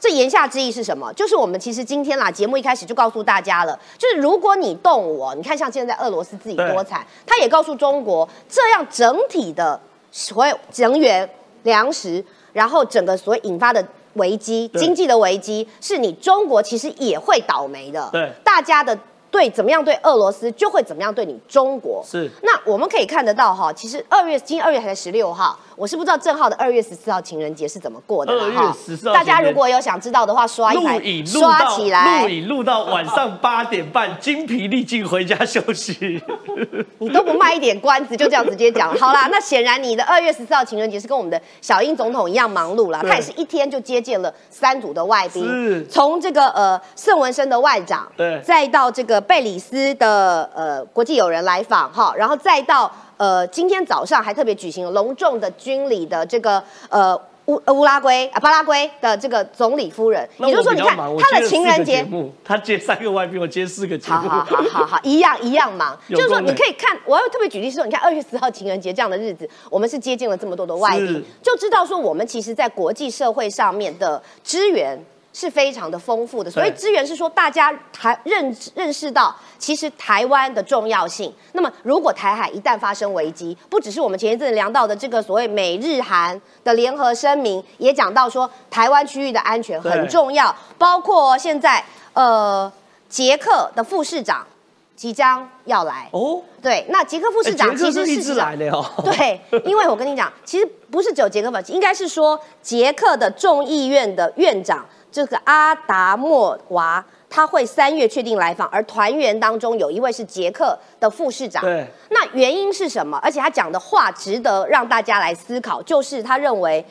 [0.00, 1.12] 这言下之意是什么？
[1.12, 9.78] 就是我们其实今天啦，节目一开始就告诉大家了，就是如果你动我，你看像现在俄罗斯自己多惨，他也告诉中国，这样整体的
[10.10, 11.30] 所有能源。
[11.62, 18.08] 粮食，然后整个所引发的危机，经济的危机，是你中国其实也会倒霉的。
[18.12, 18.98] 对，大家的
[19.30, 22.02] 对怎么样对俄罗斯，就会怎么样对你中国。
[22.04, 25.58] 是，那我们可以看得到哈，其实二月，今天二月还才十六号。
[25.76, 28.76] 我是不知道郑浩的二月十四号情人节是怎么过的哈。
[29.14, 36.20] 大家如果有想知道的话，刷一排，刷起来，录影录到晚上八点半， 精疲力尽回家休息。
[36.98, 38.94] 你都不卖一点关子，就这样直接讲。
[39.00, 43.00] 好啦，那显然你的二月十四号情人节是跟我们的小英总统一样忙碌了。
[43.02, 52.90] 他也是一天就接见了三组的外宾，从这个呃盛文生的外长，对，再到这个贝里斯的呃国际友人来访哈，然后再到。
[53.20, 62.02] 呃，今天早上还特别举行了隆重的军礼的这个呃乌乌拉圭啊巴拉圭的这个总理夫人，也就是说你看他的情人节，
[62.42, 65.94] 他接三个外宾，我接四个节目，好好好好一样一样忙。
[66.08, 74.98] 就是说你可以看，我要特别举例说，你看二月十号情人节这样的日子，我们是接近了这么多的外宾，就知道说我们其实在国际社会上面的支援。
[75.40, 81.32] 是非常的丰富的，所以资源是说大家台认认识到其实台湾的重要性。
[81.52, 92.70] 那么如果台海一旦发生危机，不只是我们前一阵聊到的这个所谓美日韩的联合声明，也讲到说台湾区域的安全很重要，包括现在呃
[93.08, 94.46] 捷克的副市长
[94.94, 96.10] 即将要来。
[96.12, 104.84] 哦，对，那捷克副市长其实是来的哦， 对，因为我跟你讲，其实不是只有捷克吧，应该是说捷克的众议院的院长。
[105.10, 111.62] 这个阿达莫娃他会三月确定来访，而团员当中有一位是捷克的副市长。
[111.62, 113.18] 对，那原因是什么？
[113.22, 116.84] 而且他讲的话值得让大家来思考，就是他认为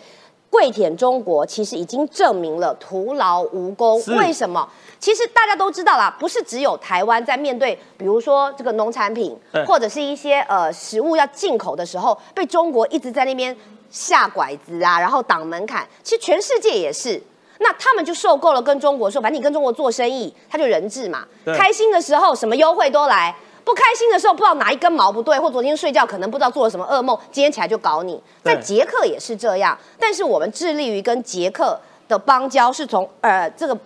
[0.49, 4.01] 跪舔中国，其实已经证明了徒劳无功。
[4.17, 4.67] 为什么？
[4.97, 13.55] 其实大家都知道啦，不是只有台湾在面对，比如说这个农产品，或者是一些呃食物要进口的时候，被中国一直在那边
[13.89, 15.87] 下拐子啊，然后挡门槛。
[16.01, 17.21] 其实全世界也是，
[17.59, 21.25] 那他们就受够了跟中国说，反正你跟中国做生意，他就人质嘛。
[21.55, 28.21] 开心的时候什么优惠都来，不开心的时候不知道哪一根毛不对，或昨天睡觉可能不知道做了什么噩梦，今天起来就搞你。
[28.43, 33.77] 在捷克也是这样，但是我们致力于跟捷克的邦交是从呃这个。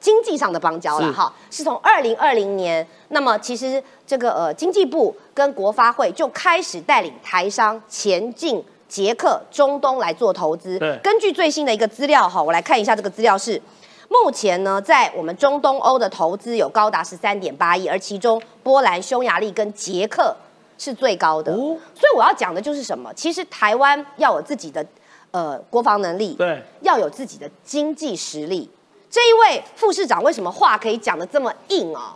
[0.00, 10.76] 经济上的邦交了哈，是从二零二零年，那么其实这个呃经济部跟国发会就开始带领台商前进捷克、中东来做投资。
[11.00, 13.62] 根据最新的一个资料哈，我来看一下这个资料是，
[14.08, 20.34] 目前呢在我们中东欧的投资有高达十三点八亿，而其中波兰、匈牙利跟捷克
[20.76, 21.54] 是最高的。
[21.54, 23.14] 所以我要讲的就是什么？
[23.14, 24.84] 其实台湾要有自己的
[25.30, 28.68] 呃国防能力，对，要有自己的经济实力。
[29.08, 32.14] 这一位副市长为什么话可以讲的这么硬哦？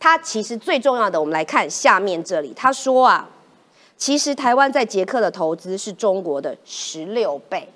[0.00, 3.26] 他其实最重要的，我们来看下面这里，他说啊，
[3.96, 7.68] 其实台湾在捷克的投资是中国的十六倍。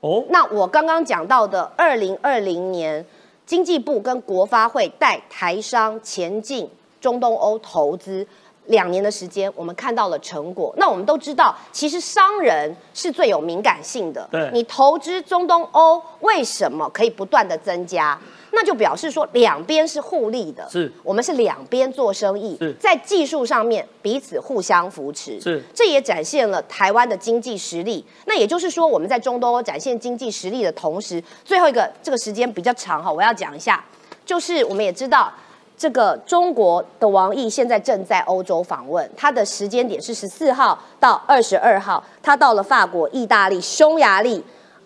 [0.00, 3.04] 哦，那我刚刚讲到的，二零二零年
[3.46, 6.68] 经济部跟国发会带台商前进
[7.00, 8.26] 中东欧投资。
[8.68, 10.72] 两年的时间，我们看到了成果。
[10.78, 14.26] 那我们都知道，其实商人是最有敏感性的。
[14.32, 18.18] 对，你投资中东欧，为什么可以不断的增加？
[18.54, 20.66] 那就表示说两边是互利的。
[20.70, 25.40] 是，我们是两边做生意，在技术上面彼此互相扶持。
[25.40, 28.04] 是，这也展现了台湾的经济实力。
[28.26, 33.84] 那也就是说，我们在中东欧展现经济实力的同时，最后一个这个时间比较长哈，我要讲一下，
[34.24, 35.32] 就是我们也知道。
[35.76, 44.42] 这个中国的王毅现在正在欧洲访问，他的时间点是十四号到二十二号，他到了法国、意大利、匈牙利、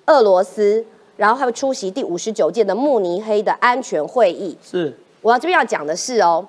[0.06, 0.82] 俄罗斯，
[1.18, 4.56] 然后他会出席第五十九届的慕尼黑的安全会议。
[4.62, 6.46] 是，我要这边要讲的是哦，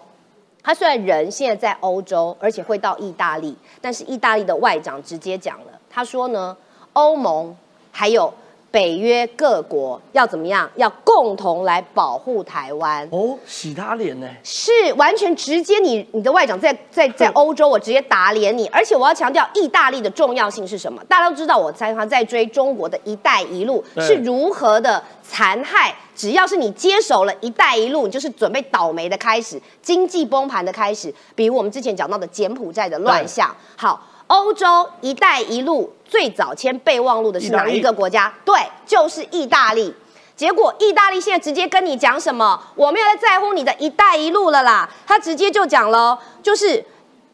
[0.64, 6.56] 他虽然人现在在欧洲，而且会到意大利，但是意大利的外长直接讲了，他说呢，
[6.94, 7.54] 欧盟
[7.92, 8.34] 还有。
[8.72, 10.70] 北约各国要怎么样？
[10.76, 14.28] 要共同来保护台湾哦，洗他脸呢？
[14.44, 18.68] 是完全直接，你你的外长在在在欧洲，我直接打脸你。
[18.68, 21.04] 而且我要强调，意大利的重要性是什么？
[21.06, 25.96] 大家都知道，我常常在追中国的一带一路是如何的残害。
[26.16, 31.12] 只要是你接手了一带一路，你就是准备倒霉的开始，经济崩盘的开始。
[31.34, 34.06] 比如我们之前讲到的柬埔寨的乱象，好。
[34.30, 38.34] 欧洲“一带一路”最早签备忘录的是哪一个国家？
[38.44, 39.94] 对，就是意大利。
[40.36, 42.60] 结果意大利现在直接跟你讲什么？
[42.76, 44.90] 我没有在在乎你的一带一路了啦。
[45.06, 46.84] 他直接就讲了，就是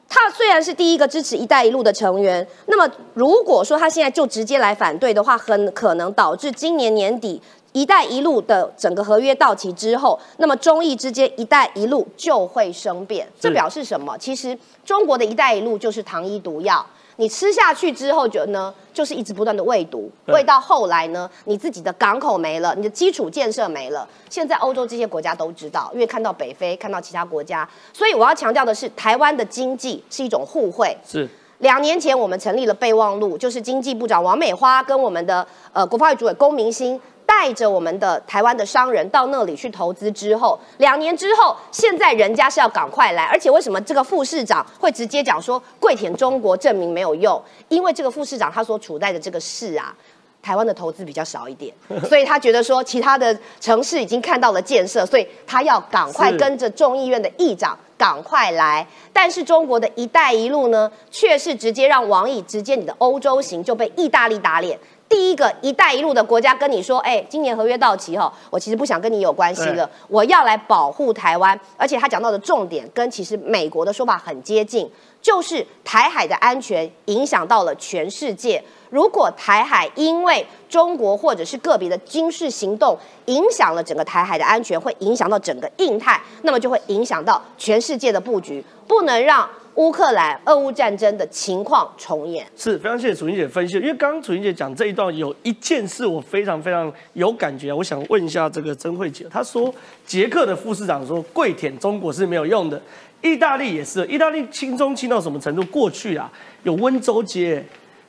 [0.10, 7.42] 他虽然是第一个支持“一带一路”的成员，那么如果说他现在就直接来反对的话，很可能导致今年年底。
[7.76, 13.28] “一带一路”的整个合约到期之后，那么中意之间“一带一路”就会生变。
[13.38, 14.18] 这表示什么？
[14.18, 16.86] 其实中国的一带一路就是糖衣毒药，
[17.18, 24.08] 你吃下去之后，就呢就是一直不断的喂毒，喂到后来呢，你自己的港口没了，你的基础建设没了。
[24.30, 30.98] 现在欧洲这些国家都知道，因为看到北非，看到其他国家，所以我要强调的是，台湾的经济是一种互惠。
[31.08, 31.28] 是
[31.60, 37.00] 两年前我们成立了备忘录，就是经济部长王美花跟我们的呃国发会主委龚明鑫。
[37.26, 47.42] 带着我们的台湾的商人到那里去投资之后，两年之后，现在人家是要赶快来，而且为什么这个副市长会直接讲说跪舔中国证明没有用？
[47.70, 49.96] 因为这个副市长他所处在的这个市啊，
[50.42, 51.74] 台湾的投资比较少一点，
[52.08, 58.86] 所以他觉得说其他的城市已经看到了建设，所以他要赶快跟着众议院的议长赶快来。
[59.12, 64.78] 但是中国的一带一路呢，却是直接让王毅直接你的欧洲行就被意大利打脸。
[65.16, 78.62] 第一个“一带一路”的国家跟你说：“哎，今年合约到期哈，我其实不想跟你有关系了，我要来保护台湾。”而且他讲到的重点跟其实美国的说法很接近，就是台海的安全影响到了全世界。
[78.90, 82.98] 如果台海因为中国或者是个别的军事行动
[83.28, 89.48] 影响了整个台海的安全，会影响到整个印太，那么就会影响到全世界的布局，不能让。
[89.76, 93.76] 乌克兰俄乌战争的情况重演，是非常谢谢楚英姐分析。
[93.76, 99.74] 因为刚刚楚英姐讲这一段，有一件事我非常非常有感觉，我想问一下这个曾慧姐，她说
[100.06, 102.82] 捷克的副市长说跪舔中国是没有用的，
[103.22, 105.62] 意大利也是，意大利轻中轻到什么程度？
[105.66, 106.32] 过去啊
[106.64, 107.62] 有温州街，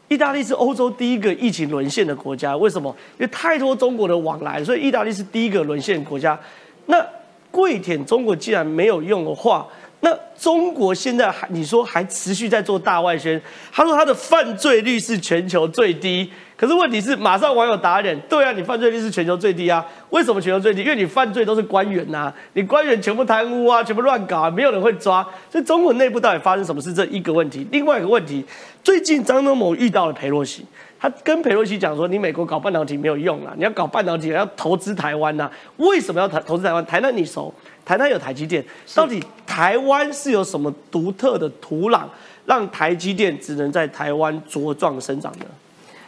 [0.06, 2.94] 意大利是欧洲第一个疫情沦陷的国家，为什么？
[3.18, 6.38] 因为太多中国的往来，所以意大利是第一个沦陷国家。
[6.86, 7.04] 那
[7.50, 9.66] 跪舔中国既然没有用的话，
[10.00, 13.40] 那中国现在还你说还持续在做大外宣，
[13.72, 16.30] 他说他的犯罪率是全球最低。
[16.56, 19.84] 可是问题是，马上网友打脸，对啊，你犯罪率是全球最低啊？
[20.08, 20.82] 为什么全球最低？
[20.82, 25.22] 因为你犯罪都是官员呐，你官员全部贪污啊，全部乱搞啊，没有人会抓。
[25.50, 26.94] 所以中国内部到底发生什么事？
[26.94, 27.66] 这一个问题。
[27.70, 28.42] 另外一个问题，
[28.82, 30.64] 最近张忠谋遇到了佩洛西，
[30.98, 35.50] 他跟佩洛西讲说，你美国搞半导体没有用啊，你要搞半导体要投资台湾呐？
[35.76, 36.84] 为什么要投投资台湾？
[36.86, 37.52] 台湾你熟，
[37.86, 38.62] 台湾有台积电，
[38.96, 42.02] 到底台湾是有什么独特的土壤，
[42.44, 45.46] 让台积电只能在台湾茁壮生长呢？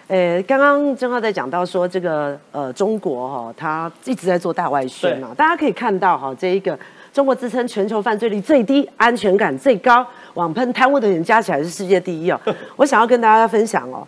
[0.08, 6.76] 呃，刚刚正好在讲到说这个呃，中国哈，它一直在做大外宣嘛，大家可以看到哈，这一个
[7.12, 10.04] 中国自称全球犯罪率最低、安全感最高、
[10.34, 12.40] 网喷贪污的人加起来是世界第一哦。
[12.74, 14.04] 我想要跟大家分享哦，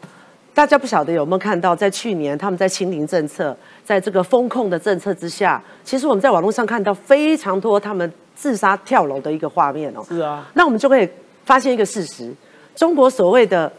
[0.54, 10.04] 大家不晓得有没有看到，在去年他们在清零政策，在这个风控的政策之下，其实我们在网络上看到非常多他们自杀跳楼的一个画面哦。
[10.08, 11.08] 是啊，那我们就可以
[11.44, 12.32] 发现一个事实：
[12.74, 13.72] 中国所谓的。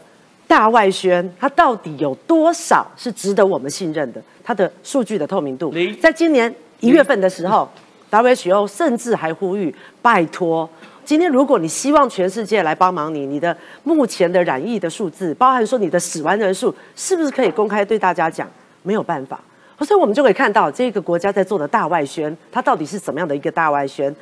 [0.44, 4.22] 大外宣，它到底有多少是值得我们信任的？
[4.44, 7.66] 它的数据的透明度，在今年一月份的时候
[8.10, 10.68] ，WHO 甚至还呼吁，拜托，
[11.04, 18.48] 今天如果你希望全世界来帮忙你，你的目前的染疫的数字，包含说你的死亡人数，是不是可以公开对大家讲？
[18.82, 19.40] 没有办法，
[19.80, 24.14] 所以我们就可以看到这个国家在做的大外宣，它到底是怎么样的一个大外宣？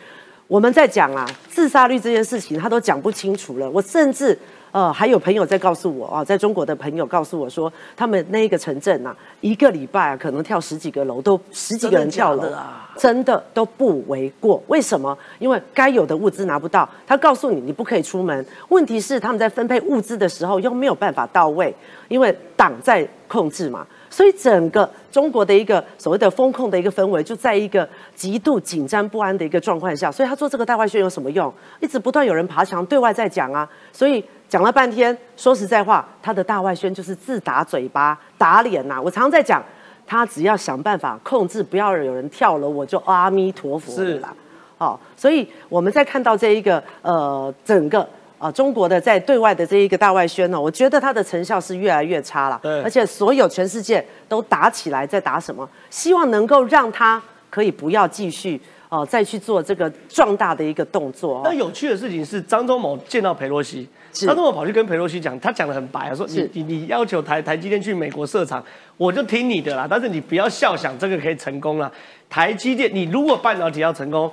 [0.47, 3.71] 我们在讲啊，自杀率这件事情，他都讲不清楚了。
[3.71, 4.39] 我甚至。
[4.73, 14.63] 呃，还有朋友在告诉我啊，在中国的朋友告诉我说，他们那一个城镇呐，一个礼拜啊，可能跳十几个楼，都十几个人跳楼啊，真的都不为过。
[14.69, 15.17] 为什么？
[15.39, 18.47] 因为该有的物资拿不到，他告诉你你不可以出门。
[18.69, 21.75] 问题是他们在分配物资的时候又没有办法到位，
[22.09, 23.87] 因为党在控制嘛。
[24.11, 30.13] 所以整个中国的一个所谓的风控的一个氛围，就在一个极度紧张不安的一个状况下。
[30.13, 31.51] 所以他做这个大外宣有什么用？
[31.81, 34.23] 一直不断有人爬墙对外在讲啊，所以。
[34.51, 39.01] 讲了半天，说实在话，他的大外宣就是自打嘴巴、打脸呐。
[39.01, 39.63] 我常常在讲，
[40.05, 44.37] 他只要想办法控制，不要有人跳楼，我就阿弥陀佛了。
[44.77, 48.05] 哦，所以我们在看到这一个呃，整个
[48.41, 52.59] 啊中国的在对外的这一个大外宣呢，我觉得它的成效是越来越差了。
[52.61, 55.69] 对，而且所有全世界都打起来，在打什么？
[55.91, 58.61] 希望能够让它可以不要继续。
[58.91, 61.43] 哦，再去做这个壮大的一个动作。
[61.45, 68.61] 那有趣的事情是，张忠谋见到佩洛西，张忠谋跑去跟佩洛西讲，他讲的很白，说你你你要求台台积电去美国设厂，
[68.97, 69.87] 我就听你的啦。
[69.89, 71.89] 但是你不要笑想这个可以成功了。
[72.29, 74.29] 台积电，你如果半导体要成功，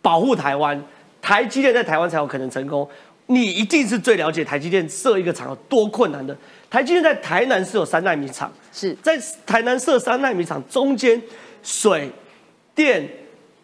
[0.00, 0.80] 保护台湾，
[1.20, 2.88] 台积电在台湾才有可能成功。
[3.30, 6.36] 你一定是最了解台积电设一个厂有多困难的。
[6.68, 11.20] 台积电在台南是有三纳米厂，是在台南设三纳米厂，中间
[11.62, 12.10] 水
[12.74, 13.08] 电。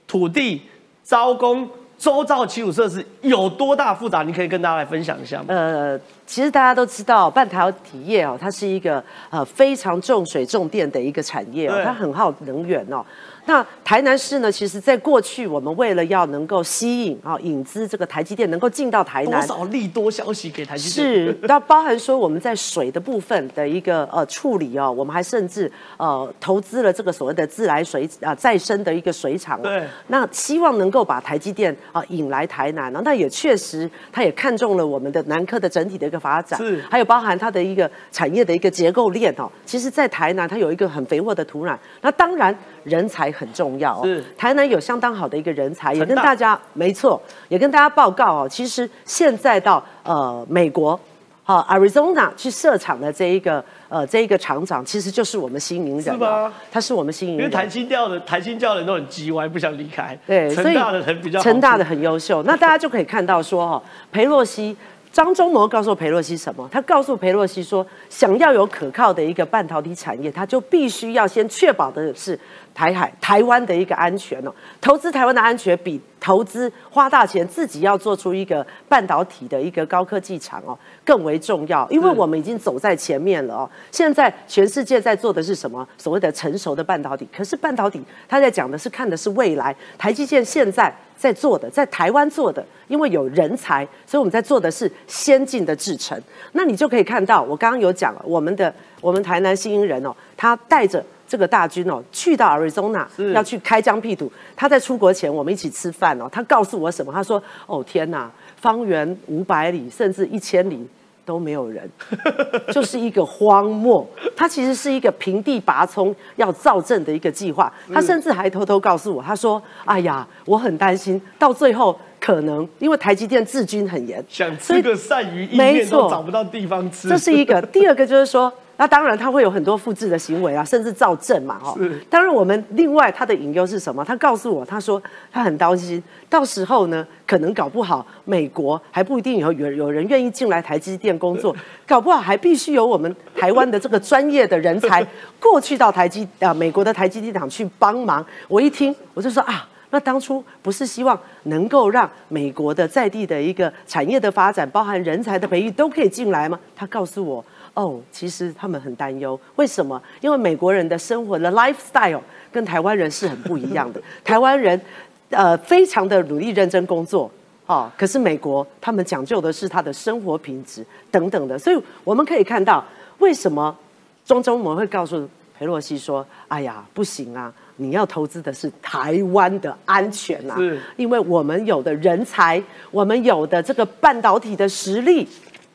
[0.08, 0.62] 土地、
[1.02, 4.22] 招工、周遭基础设施有多大复杂？
[4.22, 5.46] 你可以跟大家来分享一下吗？
[5.48, 13.04] 呃，其实大家都知道，半导体业哦，它是一个呃非常重水重电的一个产业哦，它很耗能源哦。
[13.46, 14.50] 那台南市呢？
[14.50, 21.26] 其实，在过去，我们为了要能够吸引啊引资这个台积电能够进到台南，多少利多消息给台积电？
[21.26, 29.62] 是，那包含说我们在水的部分的一个呃处理哦，我们还甚至呃投资了这个所谓的自来水啊再生的一个水厂。
[29.62, 29.84] 对。
[30.08, 33.00] 那希望能够把台积电啊引来台南呢？
[33.04, 36.82] 那也确实，他也看中了我们的南科的整体的一个发展，是。
[36.90, 39.48] 还有包含它的一个产业的一个结构链哦。
[39.64, 42.56] 其实，在台南它有一个很肥沃的土壤，那当然
[42.86, 43.26] 人才。
[43.36, 48.48] 很重要哦，台南有相当好的一个人才，也跟大家没错，也跟大家报告哦。
[48.48, 50.98] 其实现在到呃美国，
[51.42, 56.50] 好 Arizona 去设厂的这一个呃这一个厂长，其实就是我们新营人，是吧？
[56.72, 60.18] 他是我们新营人，因为台新教的台新教的人都很急歪，不想离开。
[60.26, 64.74] 对，成大的人比较成大的很优秀，那大家就可以看到说哈，裴洛西。
[65.12, 66.68] 张忠谋告诉裴洛西什么？
[66.70, 72.38] 他告诉裴洛西说，想要有可靠的一个半导体产业，他就必须要先确保的是
[72.76, 74.52] 台海、台湾的一个安全哦。
[74.82, 81.88] 投资台湾的安全，比投资花大钱自己要做出一个半导体的一个高科技厂哦更为重要。
[81.88, 83.70] 因为我们已经走在前面了哦。
[83.90, 85.88] 现在全世界在做的是什么？
[85.96, 87.26] 所谓的成熟的半导体。
[87.34, 89.74] 可是半导体，他在讲的是看的是未来。
[89.96, 90.94] 台积电现在。
[91.18, 96.20] 在做的，在台湾做的，因为有人才，所以我们在做的是先进的制程。
[96.52, 104.30] 那你就可以看到，我刚刚有讲了，我们的我们台南新营人哦，他带着这个大军哦，去到 Arizona 要去开疆辟土。
[104.54, 107.12] 他在出国前，我们一起吃饭哦，他告诉我什么？
[107.12, 110.86] 他说：“哦天哪，方圆五百里甚至一千里。”
[111.26, 111.90] 都没有人，
[112.70, 114.08] 就是一个荒漠。
[114.36, 117.72] 他其实是一个平地拔葱要造镇的一个计划。
[117.92, 127.08] 他甚至还偷偷告诉我，他说：“哎呀，我很担心，到最后。”可能因为台积电治军很严，想吃个鳝鱼意面都找不到地方吃。
[127.08, 127.60] 这是一个。
[127.60, 128.52] 第二个就是说。
[128.78, 131.74] 那当然，他会有很多复制的行为啊，甚至造证嘛，哈。
[132.10, 134.04] 当然，我们另外他的隐忧是什么？
[134.04, 135.02] 他告诉我，他说
[135.32, 141.56] 他很担心，到时候呢，可能搞不好美国还不一定有有有人愿意进来台积电工作，
[141.88, 145.02] 搞不好还必须有我们台湾的这个专业的人才
[145.40, 148.24] 过去到台积啊美国的台积电厂去帮忙。
[148.46, 156.60] 我一听，我就说啊，那当初不是希望能够让美国的在地的一个产业的发展，包含人才的培育都可以进来吗？
[156.76, 157.42] 他告诉我。
[157.76, 160.02] 哦，其实他们很担忧，为什么？
[160.22, 164.00] 因为美国人的生活的 lifestyle 跟台湾人是很不一样的。
[164.24, 164.80] 台湾人，
[165.28, 167.30] 呃，非常的努力认真工作，
[167.66, 171.58] 哦，可是美国他们讲究的是他的生活品质等等的。
[171.58, 172.82] 所以我们可以看到，
[173.18, 173.76] 为什么
[174.24, 180.56] 中中我们会告诉裴洛西说：“哎呀，不行啊，你要投资的是台湾的安全啊，
[180.96, 185.28] 因为我们有的人才，我们有的这个半导体的实力。”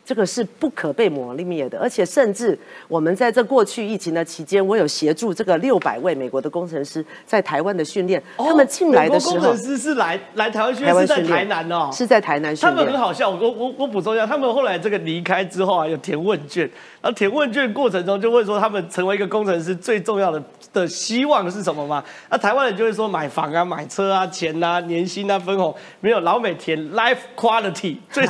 [0.04, 8.22] 这个是不可被磨灭的，而且甚至我们在这过去疫情的期间，我有协助这个六百位美国的工程师在台湾的训练。
[8.38, 12.76] 他们进来的时候，工程师是来来台湾训练，是在台南哦，是在台南训练。
[12.76, 16.70] 他们很好笑，我我我补充一下，他们后来这个离开之后啊，有填问卷，
[17.02, 20.41] 然后填问卷过程中就问说，他们成为一个工程师最重要的
[20.72, 22.04] 的希望是什么吗？
[22.30, 28.24] 那台湾人就会说买房啊、买车啊、钱啊、年薪啊、分红，没有老美填 life quality， 最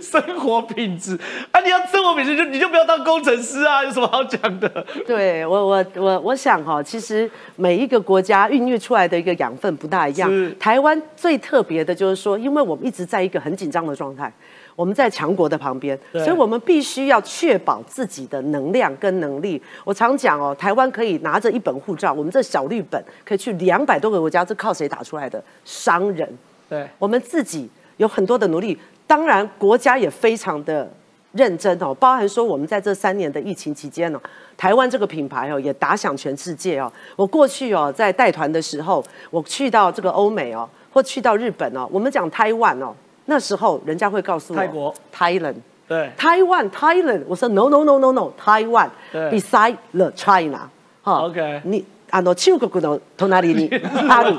[0.00, 1.18] 生活品质。
[1.50, 1.60] 啊！
[1.60, 3.84] 你要生活品质，就你就不要当工程师啊！
[3.84, 4.68] 有什么好讲的？
[5.06, 10.54] 对我，我，我，我想哈，其实每一个国家孕育出来的一个养分不大一样。
[10.58, 14.32] 台湾最特别的就是说，因为我们一直在一个很紧张的状态，
[14.76, 19.60] 我们在强国的旁边，所以我们必须要确保自己的能量跟能力。
[19.84, 25.42] 我常讲哦，台湾可以拿着一本护照，我们这小绿本可以去两百多个国家，这靠谁打出来的？
[25.64, 26.28] 商人。
[26.68, 30.88] 对，我们自己有很多的努力，当然国家也非常的。
[31.32, 34.18] 认真哦，包含说我们在这三年的疫情期间呢，
[34.56, 36.90] 台湾这个品牌哦也打响全世界哦。
[37.14, 42.94] 我过去哦在带团的时候，我去到这个欧美哦，或去到日本哦，我们讲台湾哦，
[43.26, 45.56] 那时候人家会告诉我泰国，Thailand，
[45.86, 50.68] 对，台湾 Thailand，我说 No No No No No，台湾，Beside the China，
[51.02, 51.84] 哈，OK，你。
[52.08, 53.52] 啊，那中国的从哪里？
[53.52, 53.68] 里
[54.06, 54.32] 哪里？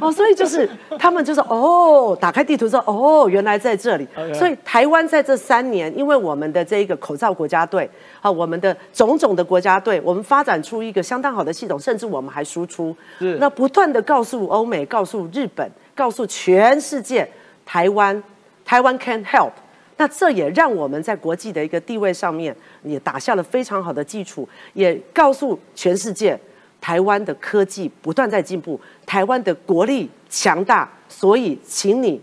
[0.00, 0.66] 哦，所以就是
[0.98, 4.08] 他们就是哦，打开地图说哦，原来在这里。
[4.32, 7.88] 所以台湾在这三年，因为我们的这一个口罩国家队
[8.22, 12.96] 啊，我们的种种的国家队，我们发展出一个相当好的系统，甚至我们还输出。
[13.18, 17.28] 那不断的告诉欧美、告诉日本、告诉全世界，
[17.66, 18.22] 台湾
[18.64, 19.52] 台湾 can help。
[19.98, 26.38] 那这也让我们在国际的一个地位上面也打下了非常好的基础，也告诉全世界。
[26.78, 32.20] 台湾的科技不断在进步，台湾的国力强大，所以请你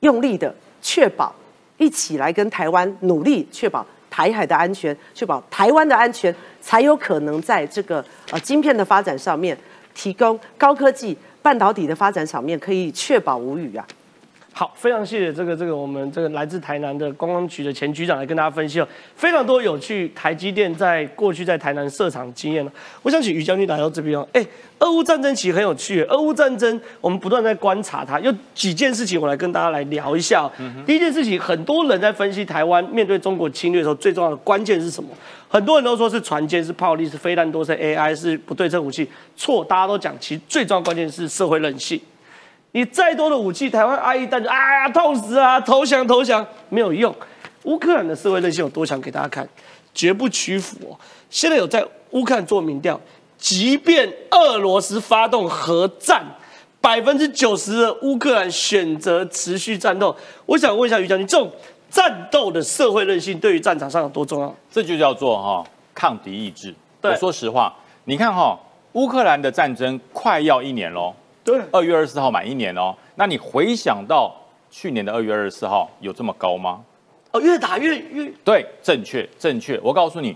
[0.00, 1.34] 用力的确保，
[1.76, 9.58] 一起来跟台湾努力确保台海的安全，确保台湾的安全，才有可能在这个呃晶片的发展上面，
[9.92, 13.84] 提供高科技半导体的发展上面可以确保无虞啊。
[14.56, 18.86] 好，非常谢谢这个这个我们这个来自台南的观光局的前局长来跟大家分析哦，
[19.16, 22.64] 非常多有趣台积电在过去在台南设厂经验
[23.02, 24.46] 我想请于将军来到这边哦，哎，
[24.78, 30.48] 俄乌战争其实很有趣，俄乌战争我们不断在观察它，有几件事情我来跟大家来聊一下。
[30.86, 35.10] 第一件事情，很多人在分析台湾面对中国侵略的时候，最重要的关键是什么？
[35.48, 42.00] 很多人都说是船舰、是炮力、是飞弹多、是 AI、是不对称武器，错，大家都讲其实最重要关键是社会韧性。
[42.74, 47.14] 你再多的武器，台湾阿姨弹就啊呀痛死啊，投降投降没有用。
[47.62, 49.00] 乌克兰的社会韧性有多强？
[49.00, 49.48] 给大家看，
[49.94, 50.98] 绝不屈服。
[51.30, 53.00] 现在有在乌克兰做民调，
[53.38, 56.24] 即便俄罗斯发动核战，
[56.80, 60.14] 百分之九十的乌克兰选择持续战斗。
[60.44, 61.48] 我想问一下于将军，这种
[61.88, 64.52] 战斗的社会韧性对于战场上有多重要？
[64.68, 65.64] 这就叫做哈
[65.94, 66.74] 抗敌意志。
[67.02, 67.72] 我说实话，
[68.02, 68.58] 你看哈，
[68.94, 71.14] 乌克兰的战争快要一年喽。
[71.44, 72.96] 对，二月二十四号满一年哦。
[73.16, 74.34] 那你回想到
[74.70, 76.82] 去年的二月二十四号有这么高吗？
[77.32, 79.78] 哦，越打越越对，正确正确。
[79.82, 80.34] 我告诉你，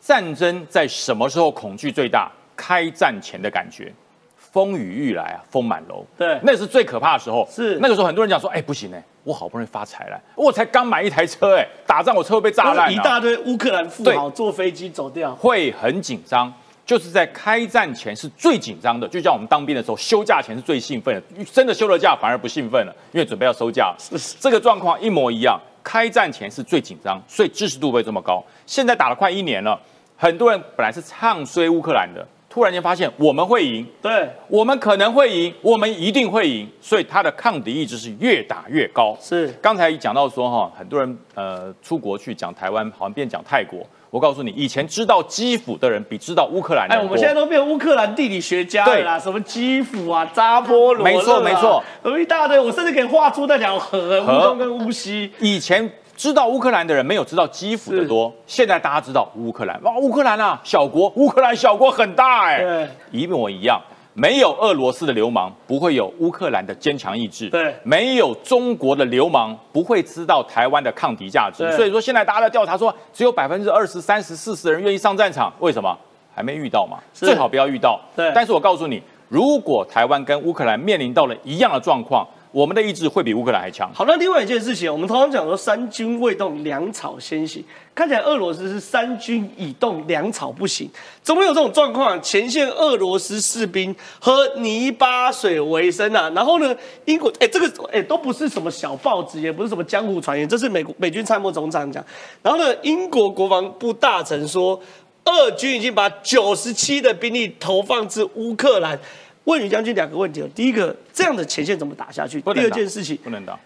[0.00, 2.30] 战争在什么时候恐惧最大？
[2.56, 3.92] 开战前的感觉，
[4.38, 6.06] 风雨欲来啊，风满楼。
[6.16, 7.46] 对，那是最可怕的时候。
[7.50, 16.50] 是那个时候，很多人讲说，哎，不行哎，我好不容易发财了，我才刚买一台车哎，打仗我车被炸烂，一大堆乌克兰富豪坐飞机走掉，会很紧张。
[16.86, 23.92] 就是在开战前是最紧张的，就像我们当兵的时候休假前是最兴奋的，真的休了假反而不兴奋了，因为准备要收假。
[24.38, 28.40] 这个状况一模一样，开战前是最紧张，所以支持度会这么高。
[28.66, 29.76] 现在打了快一年了，
[30.16, 39.16] 很多人本来是唱衰乌克兰的，突然间发现我们会赢，对，我们可能会赢，我们一定会赢，所以他的抗敌意志是越打越高。
[39.20, 43.84] 是，刚才讲到说哈，很多人呃出国去讲台湾，好像变讲泰国。
[44.16, 55.30] 我告诉你，以前知道基辅的人比知道乌克兰的人哎，我们现在都变乌克兰地理学家了啦，什么基辅啊、扎波罗，没错没错，有一大堆，我甚至可以画出那条河，乌东跟乌西。
[55.38, 63.78] 以前知道乌克兰的人没有知道基辅的多，现在大家知道乌克兰，哇，乌克兰啊，小国，乌克兰小国很大哎，一模一样。
[64.18, 67.50] 没有俄罗斯的流氓，不会有乌克兰的坚强意志。
[67.50, 71.70] 对，没有中国的流氓，不会知道台湾的抗敌价值。
[71.76, 75.94] 所以说，现在大家在调查说，只有百分之二十三、十四十的人愿意上战场，为什么？
[76.34, 76.96] 还没遇到嘛？
[77.12, 78.00] 最好不要遇到。
[78.16, 78.32] 对。
[78.34, 82.26] 但是我告诉你，如果台湾跟乌克兰面临到了一样的状况。
[82.56, 83.92] 我们的意志会比乌克兰还强。
[83.92, 87.62] 好，那另外一件事情，我们通常讲说三军未动，粮草先行。
[87.94, 90.88] 看起来俄罗斯是三军已动，粮草不行。
[91.22, 92.20] 怎么有这种状况？
[92.22, 96.30] 前线俄罗斯士兵喝泥巴水为生啊。
[96.34, 102.02] 然后呢，英国哎，这个哎都不是什么小报纸，也不是什么江湖传言，这是美国美军参谋总长讲。
[102.42, 104.80] 然后呢，英国国防部大臣说，
[105.26, 108.98] 俄军已经把九十七的兵力投放至乌克兰。
[109.46, 112.40] 问于将军两个问题第一个，这样的前线怎么打下去？
[112.40, 113.58] 第二件事情，不能打。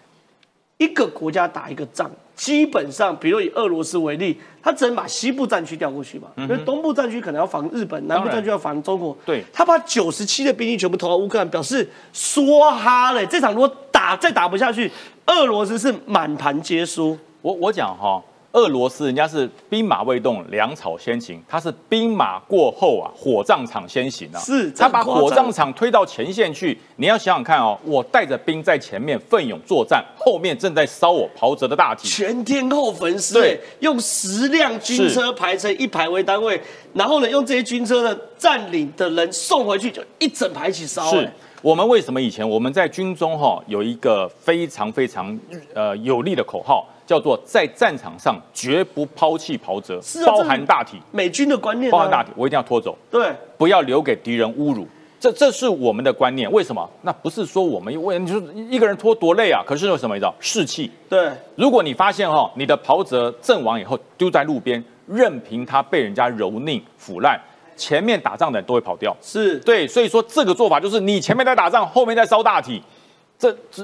[0.77, 9.15] 一个国家打一个仗，基本上，比如以俄罗斯为例，他只能把西部战区调过去嘛，因为东部战区可能要防日本，南部战区要防中国。
[9.23, 14.91] 对，他把九十七的兵力全部投到乌克兰，表示说哈嘞，这场如果打再打不下去，
[15.27, 17.17] 俄罗斯是满盘皆输。
[17.41, 18.19] 我我讲哈。
[18.53, 24.39] 俄罗斯人家是兵马未动，粮草先行，他是兵马过后啊，火葬场先行啊。
[24.39, 26.77] 是，他把火葬场推到前线去。
[26.97, 33.33] 你要想想看哦，我带着兵在前面奋勇作战，后面正在烧我袍泽的大体，全天候焚尸。
[33.35, 36.61] 对，用十辆军车排成一排为单位，
[36.93, 41.03] 然后呢，用这些军车呢，占领的人送回去，就一整排一起烧。
[41.05, 41.31] 是
[41.61, 45.39] 我们为什么以前我们在军中哈有一个非常非常
[45.73, 46.85] 呃有力的口号？
[47.11, 50.97] 叫做在战场上绝不抛弃袍泽，包含大体。
[51.11, 52.97] 美军的观念，包含大体，我一定要拖走。
[53.09, 54.87] 对，不要留给敌人侮辱。
[55.19, 56.49] 这这是我们的观念。
[56.49, 56.89] 为什么？
[57.01, 59.61] 那不是说我们为你说一个人拖多累啊？
[59.67, 60.15] 可是有什么？
[60.15, 60.89] 你知道士气。
[61.09, 67.37] 对，如果你发现哈，你的袍泽阵亡以后丢在路边，任凭他被人家蹂躏腐烂，
[67.75, 69.13] 前面打仗的人都会跑掉。
[69.21, 72.81] 是对，所以说这个做法就是你前面在打仗，后面在烧大体。
[73.41, 73.83] 这这，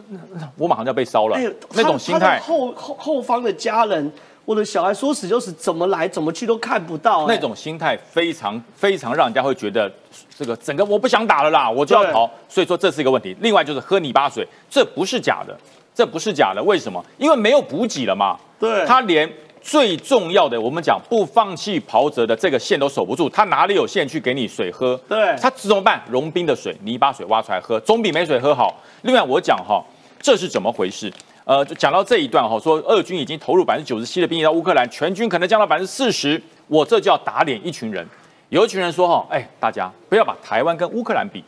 [0.55, 1.39] 我马上就要被烧了。
[1.73, 4.11] 那种心态，后后后方的家人，
[4.45, 7.25] 我的小孩说死就死，怎么来怎么去都看不到。
[7.27, 9.91] 那种心态非常非常让人家会觉得，
[10.37, 12.29] 这个整个我不想打了啦，我就要逃。
[12.47, 13.35] 所以说这是一个问题。
[13.41, 15.57] 另外就是喝泥巴水，这不是假的，
[15.95, 16.61] 这不是假的。
[16.61, 17.03] 为什么？
[17.17, 18.37] 因为没有补给了嘛。
[18.59, 19.27] 对，他连。
[19.67, 24.95] 最重要的，我们讲不放弃袍泽的这个线都守不住，他哪里有线去给你水喝？
[25.09, 26.01] 对，他怎么办？
[26.09, 28.81] 融冰的水、泥巴水挖出来喝，总比没水喝好。
[29.01, 29.83] 另外，我讲哈，
[30.21, 31.11] 这是怎么回事？
[31.43, 38.07] 呃，讲到这一段哈，说俄军已经投入百分之九十七的兵力到乌克兰，全军可能降到百分之四十，我这叫打脸一群人。
[38.47, 41.43] 有一群人说哈，哎，大家不要把台湾跟乌克兰比，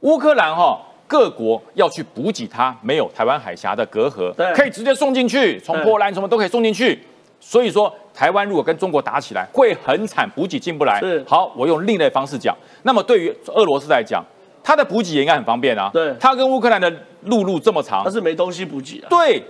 [0.00, 6.98] 乌克兰哈各国要去补给它，没有台湾海峡的隔阂，可以直接送进去，从波兰什么都可以送进去。
[7.44, 11.00] 所以说，台湾如果跟中国打起来，会很惨，补给进不来。
[11.00, 12.56] 是好，我用另类方式讲。
[12.84, 14.24] 那么对于俄罗斯来讲，
[14.62, 15.90] 它的补给也应该很方便啊。
[15.92, 16.90] 对，它跟乌克兰的
[17.22, 19.08] 陆路这么长，它是没东西补给啊。
[19.10, 19.42] 对，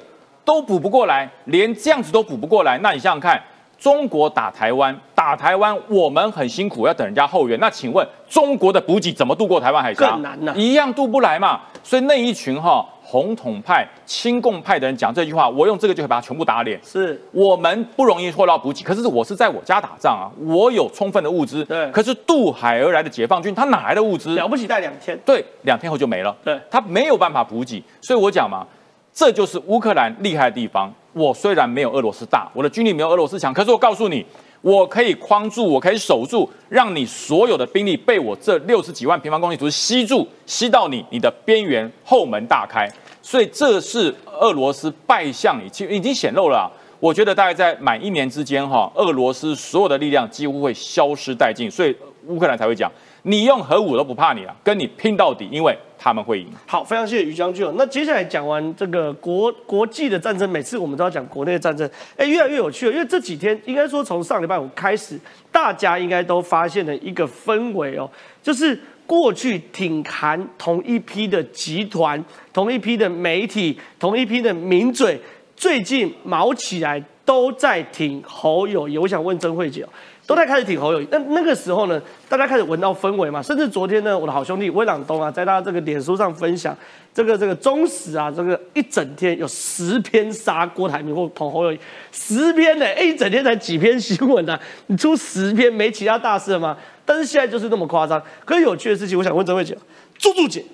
[0.43, 2.78] 都补不过来，连这样子都补不过来。
[2.78, 3.40] 那你想想看，
[3.78, 7.61] 中国打台湾，打台湾，我们很辛苦，要等人家后援。
[7.61, 10.12] 那请问，中国的补给怎么渡过台湾海峡？
[10.12, 11.61] 更难呐，一样渡不来嘛。
[11.84, 12.88] 所以那一群哈。
[13.03, 16.80] 红统派、亲共派的人讲这句话，我用这个就可以把他全部打脸。
[16.82, 21.64] 是我们不容易获到补给，可是我是在我家打仗啊，我有充分的物资。
[21.64, 24.34] 对，可是渡海而来的解放军，他哪来的物资？
[24.34, 25.18] 了不起，带两天。
[25.24, 26.34] 对，两天后就没了。
[26.44, 28.66] 对，他没有办法补给，所以我讲嘛，
[29.12, 30.92] 这就是乌克兰厉害的地方。
[31.12, 34.24] 我虽然没有俄罗斯大，我的军力没有俄罗斯强，可是我告诉你。
[34.63, 42.89] 我可以框住，我可以守住，让你所有的兵力被我这六十几万平方公里图吸住，吸到你你的边缘后门大开。
[43.21, 46.71] 所以这是俄罗斯败相已经已经显露了。
[47.01, 51.69] 我觉得大概在满一年之间，哈，俄罗斯所有的力量几乎会消失殆尽。
[51.69, 51.95] 所以
[52.27, 52.91] 乌克兰才会讲，
[53.23, 55.77] 你用核武都不怕你了，跟你拼到底，因为。
[56.05, 56.49] 他们会赢。
[56.66, 57.64] 好，非常谢谢于将军。
[57.77, 62.93] 那接下来讲完这个国国际的战争，每次我们都要讲国内的战争，哎，越来越有趣了。
[62.93, 65.16] 因为这几天应该说从上礼拜五开始，
[65.53, 68.11] 大家应该都发现了一个氛围哦，
[68.43, 72.20] 就是过去挺韩同一批的集团、
[72.53, 75.16] 同一批的媒体、同一批的名嘴，
[75.55, 78.99] 最近毛起来都在挺侯友谊。
[78.99, 79.87] 我想问曾慧姐。
[80.27, 86.77] 都在开始挺侯友谊，那那个时候呢，大家开始闻到氛围嘛，甚至昨天呢，我的好兄弟威朗东啊，在他这个脸书上分享
[87.12, 91.79] 这个这个中时啊，这个一整天有十篇杀郭台铭或捧侯友谊，
[92.12, 96.77] 十篇呢，哎，一整天才几篇新闻啊，你 出十篇没其他大事了吗？
[97.05, 98.23] 但是现在就是那么夸张。
[98.45, 99.77] 可是有趣的事情，我想问曾慧姐，
[100.16, 100.64] 朱柱姐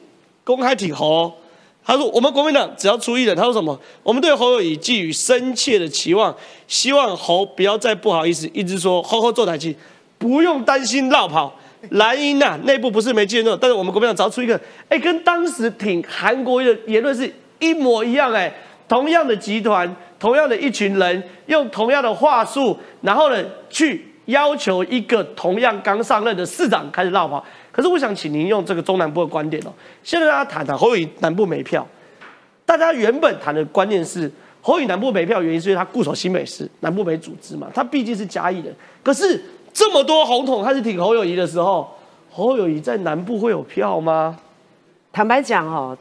[0.45, 1.33] 公开挺侯。
[1.85, 3.79] 他说：“我们国民党只要出一人，他说什么？
[4.03, 6.35] 我们对侯友谊寄予深切的期望，
[6.67, 9.75] 希望侯不要再不好意思，一直说侯侯做台气，
[10.19, 11.55] 不用担心绕跑。
[11.91, 14.61] 蓝营呐，内部不是没见到，但是我们国民党只要出一个，
[14.91, 18.53] 哎，跟当时挺韩国的言论是一模一样，哎，
[18.87, 27.43] 同样的集团，同样的一群人，用同样的话术，然后呢，去要求一个同样刚上任的市长开始绕跑。”
[27.79, 29.71] 可是我想请您用这个中南部的观点哦，
[30.03, 31.87] 现在大家谈谈侯友南部没票，
[32.67, 34.29] 大家原本谈的观念是
[34.61, 38.75] 侯友南部没票，原因是因为他固守新北市南部没组织嘛，他毕竟是嘉义人。
[39.01, 39.41] 可是
[39.73, 41.89] 这么多红统开始挺侯友谊的时候，
[42.33, 44.37] 侯友谊在南部会有票吗？
[45.13, 45.97] 坦白讲哦，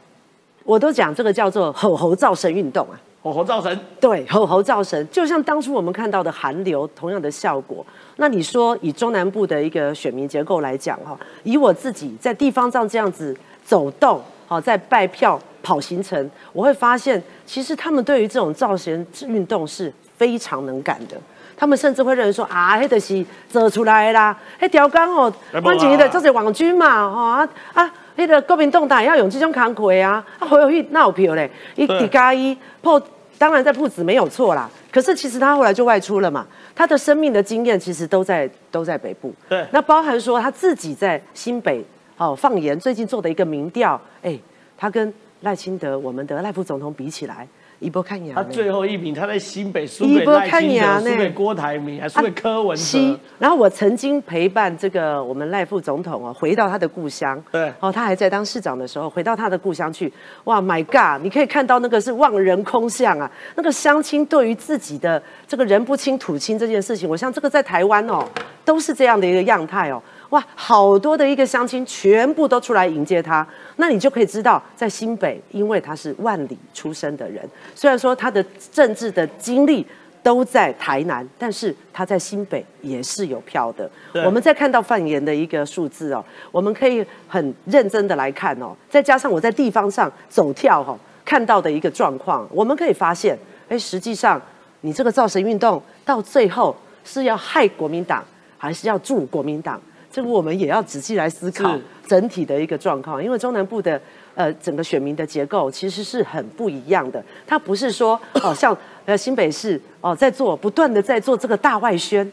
[0.64, 2.98] 我都讲这个叫做吼猴造神运动啊。
[3.22, 7.86] 吼猴造神，对，吼猴造神，就像当初我们看到的韩流同样的效果。
[8.20, 21.16] 那你说以中南部的一个选民结构来讲哈，以我自己在地方上这样子走动，好在拜票跑行程，我会发现其实他们对于这种造型运动是非常能干的。
[21.56, 27.94] 他们甚至会认为说啊，黑的是走出来啦，黑条杆哦，关键的就是网军嘛，哈啊啊。
[28.16, 33.00] 那个国民党党要用这种扛魁啊，啊，侯友谊那有票嘞，一底加一破，
[33.38, 34.68] 当然在铺子没有错啦。
[34.98, 36.44] 可是其实他后来就外出了嘛，
[36.74, 39.32] 他的生命的经验其实都在都在北部。
[39.48, 41.84] 对，那包含说他自己在新北
[42.16, 44.36] 哦，放言最近做的一个民调，哎，
[44.76, 47.46] 他跟赖清德我们的赖副总统比起来。
[47.80, 53.18] 一波看牙，他最后一名，他在新北输给赖清德，输给郭台铭，还输给柯文哲。
[53.38, 57.40] 然后我曾经陪伴这个我们赖副总统哦，回到他的故乡。
[57.52, 60.12] 对，哦，他还在当市长的时候，回到他的故乡去。
[60.44, 61.22] 哇，My God！
[61.22, 63.30] 你可以看到那个是望人空巷啊。
[63.54, 68.24] 那个乡亲对于自己的这个人不亲土亲这件事情，我想这个在台湾哦，
[68.64, 70.02] 都是这样的一个样态哦。
[70.30, 77.42] 哇，好多的一个乡亲全部都出来迎接他，那你就可以知道，在新北，因为他是万里出生的人，
[77.74, 79.86] 虽然说他的政治的经历
[80.22, 83.90] 都在台南，但是他在新北也是有票的。
[84.26, 86.22] 我们再看到范言的一个数字哦，
[86.52, 93.38] 我们可以很认真的来看哦，再加上我在地方上走跳哈，看到的一个状况，我们可以发现，
[93.70, 94.38] 哎，实际上
[94.82, 98.22] 你这个造神运动到最后是要害国民党，
[98.58, 99.80] 还是要助国民党？
[100.18, 104.00] 这个我们也要仔细来思考整体的一个状况，因为中南部的
[104.34, 107.24] 呃整个选民的结构其实是很不一样的。
[107.46, 112.32] 它不是说哦像呃新北市哦在做不断的在做这个大外宣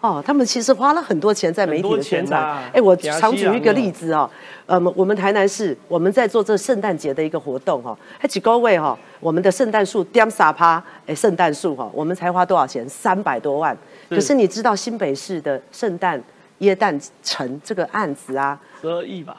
[0.00, 2.40] 哦，他们其实花了很多钱在媒体的宣传。
[2.72, 4.30] 哎，我常举一个例子哦，
[4.66, 12.88] 呃我们台南市我们在做这圣诞节的一个活动哈，还几高位哈，我们的圣诞树点撒趴哎圣诞树哈，我们才花多少钱？
[12.88, 13.76] 三百多万。
[14.08, 16.22] 可是你知道新北市的圣诞？
[16.58, 19.36] 耶诞城这个案子啊，十二亿吧，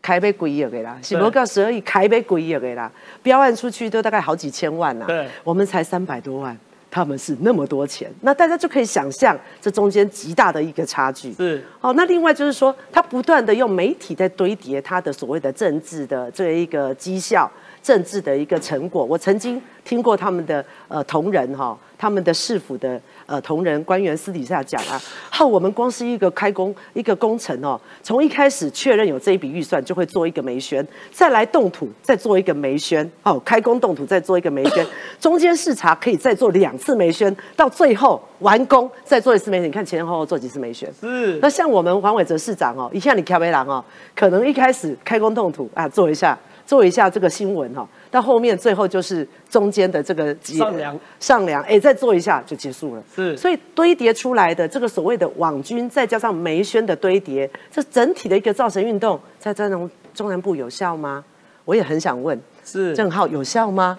[0.00, 2.90] 开杯几亿给啦，是不够十二亿，开杯几亿给啦，
[3.22, 6.56] 标案出去都大概好几千万呐，对，我们才三百多万，
[6.90, 11.32] 他们是那么多钱，那大家就可以想象这中间极大的一个差距。
[11.34, 17.50] 是，哦，那另外就是说，他不断的用媒体在堆叠他的所谓的政治的这一个绩效、
[17.82, 19.04] 政治的一个成果。
[19.04, 23.00] 我曾经听过他们的呃同仁哈，他们的市府的。
[23.26, 34.86] 呃，同仁官员私底下讲啊，好，我们光是一个开工一个工程哦，从一开始确认有这一笔预算，就会做一个煤宣，再来动土，再做一个煤宣，哦，开工动土再做一个煤宣，
[35.20, 39.66] 中间视察可以再做两次煤宣，到最后完工再做一次煤宣。
[39.66, 40.88] 你看前前后后做几次煤宣？
[41.00, 41.38] 是。
[41.42, 46.38] 那像我们黄伟哲市长哦，一下你开煤郎哦，可能一开始开工动土啊，做一下。
[46.66, 53.02] 做一下这个新闻哈，到后面最后就是中间的这个上梁上梁，哎，再做一下就结束了。
[53.14, 61.24] 是，所以堆叠出来的这个所谓的网军，再加上梅轩的堆叠，这整体的一个造神运动，在这种中南部有效吗？
[61.64, 63.98] 我也很想问，是郑浩有效吗？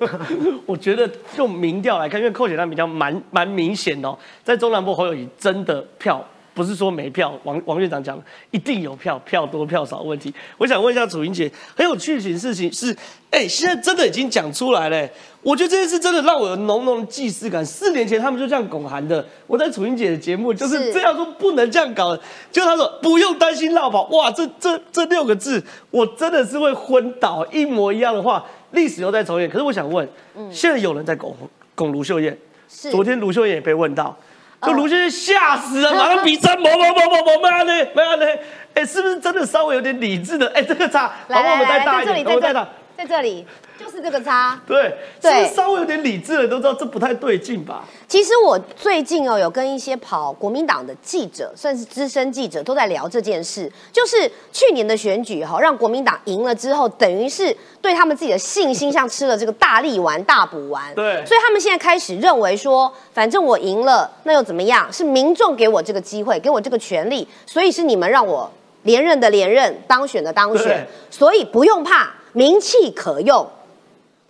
[0.66, 6.24] 我觉得用民调来看，因为寇姐她民调蛮蛮明显哦，在中南部侯友谊真的票。
[6.58, 10.34] 不是说没票，王王院长讲一定有票，票多票少问题。
[10.56, 12.94] 我想问一下楚英姐，很有趣的事情是，
[13.30, 15.08] 哎，现在真的已经讲出来了。
[15.40, 17.64] 我觉得这件事真的让我有浓浓的既视感。
[17.64, 22.18] 四年前他们就这样拱韩的，我在楚英姐的节目就是这样说，不能这样搞。
[22.50, 27.46] 就他说不用担心绕跑，哇，这这这六个字，我真的是会昏倒。
[27.52, 29.48] 一模一样的话，历史又在重演。
[29.48, 30.06] 可是我想问，
[30.50, 31.32] 现在有人在拱
[31.76, 32.36] 拱卢秀燕。
[32.68, 34.14] 昨天卢秀燕也被问到，
[34.62, 38.26] 就卢先生吓死了，马上比三，某某某某某，没有呢，没有呢，
[38.74, 40.48] 哎，是不是真的稍微有点理智的？
[40.54, 42.66] 哎，这个差，来来来，在这里，在这里，
[42.98, 43.46] 在这里。
[43.78, 47.84] 就是这个差，对对，稍微有点理智的都知道这不太对劲吧？
[48.08, 53.70] 其实我最近哦，有跟一些跑国民党的记者，算是资深记者，都在聊这件事。
[53.92, 60.92] 就是去年的选举哈，让国民党赢了之后，等于是对他们自己的信心像吃了这个大力丸、大补丸。
[60.96, 64.92] 对，所以他们现在开始认为说，反正我赢了，那又怎么样？
[64.92, 68.50] 是民众给我这个机会，给我这个权利，所以是你们让我
[68.82, 73.46] 连任的连任，当选的当选，所以不用怕，名气可用。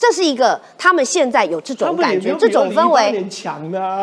[0.00, 3.20] 这是一个他们现在有这种感觉，这种氛围。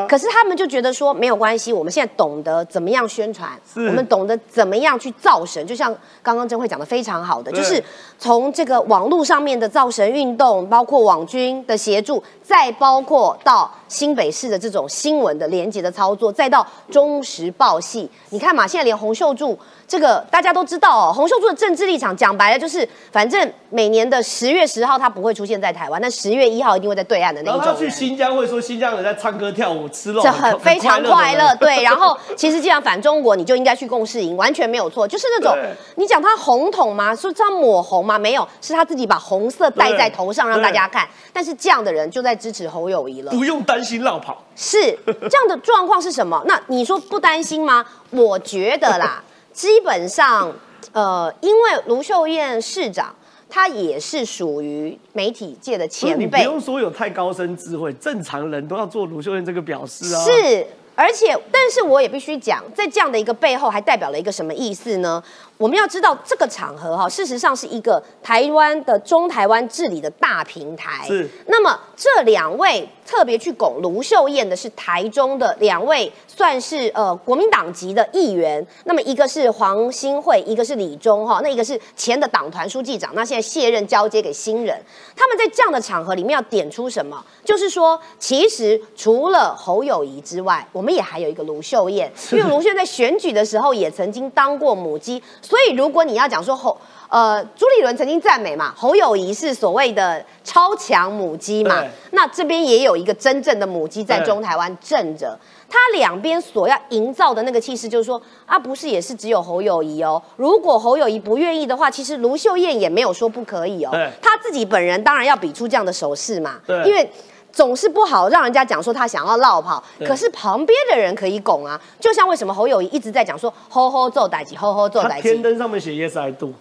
[0.10, 5.66] 可是他们就觉得说没有关系，我们现在懂得怎么样宣传，我们懂得怎么样去造神。
[5.66, 7.82] 就像刚刚真慧讲的非常好的，就是
[8.20, 18.10] 从这个网络上面的造神运动，包括网军的协助，再包括到新北市的这种新闻的连接的操作，再到中时报系。
[18.30, 19.58] 你看嘛，现在连洪秀柱。
[19.88, 27.62] 这个大家都知道哦，洪秀柱的政治立场讲白了就是，反正每年的十月十号他不会出现在台湾，但十月一号一定会在对岸的那种。
[27.62, 31.56] 然后去新疆会说新疆人在唱歌跳舞吃肉，这很非常快乐。
[31.58, 35.08] 对，然后其实既然反中国，你就应该去共事营，完全没有错。
[35.08, 35.56] 就是那种
[35.98, 37.16] 你讲他红统吗？
[37.16, 38.18] 说他抹红吗？
[38.18, 41.08] 没有，是他自己把红色戴在头上让大家看。
[41.32, 44.44] 但是这样的人就在支持侯友谊了，不用担心绕跑。
[44.56, 46.42] 是这样的状况是什么？
[46.48, 47.86] 那你说不担心吗？
[48.12, 49.22] 我觉得啦。
[49.52, 50.52] 基本上，
[50.92, 53.16] 呃，因为卢秀燕市长，
[53.50, 60.22] 他也是属于媒体界的前辈，你不用说有太高深智慧，正常人都要做卢秀燕这个表示啊。
[60.26, 65.24] 是，而且，但是我也必须讲，在这样的一个背后，还代表了一个什么意思呢？
[65.58, 71.06] 我们要知道这个场合哈，事实上是一个台湾的中台湾治理的大平台。
[71.08, 71.30] 是。
[71.48, 78.66] 那么这两位特别去拱卢秀燕的是台中的两位，算是呃国民党籍的议员。
[78.84, 84.78] 那么一个是黄兴惠，一个是李忠哈，那一个是前的党团书记长，那现在卸任交接给新人。
[85.16, 87.24] 他们在这样的场合里面要点出什么？
[87.46, 95.24] 就是说，其实除了侯友谊之外，我们也还有一个卢秀燕，因为卢秀燕在选举的时候也曾经当过母鸡。
[95.46, 96.76] 所以，如果你要讲说侯，
[97.08, 105.38] 呃，朱立伦曾经赞美嘛，侯友谊是所谓的超强母鸡嘛，那这边也有一个真正的母鸡在中台湾镇着，
[105.70, 117.08] 他两边所要营造的那个气势，就是说啊，不是也是只有侯友谊哦，如果侯友谊不愿意的话，其实卢秀燕也没有说不可以哦，他自己本人当然要比出这样的手势嘛，因为。
[117.56, 121.80] 总是不好让人家讲说他想要绕跑，可是旁边的人可以拱啊。
[122.02, 126.52] 就像为什么侯友谊一直在讲说“吼吼做歹机，吼吼做代级”，天灯上面写 “Yes I do”。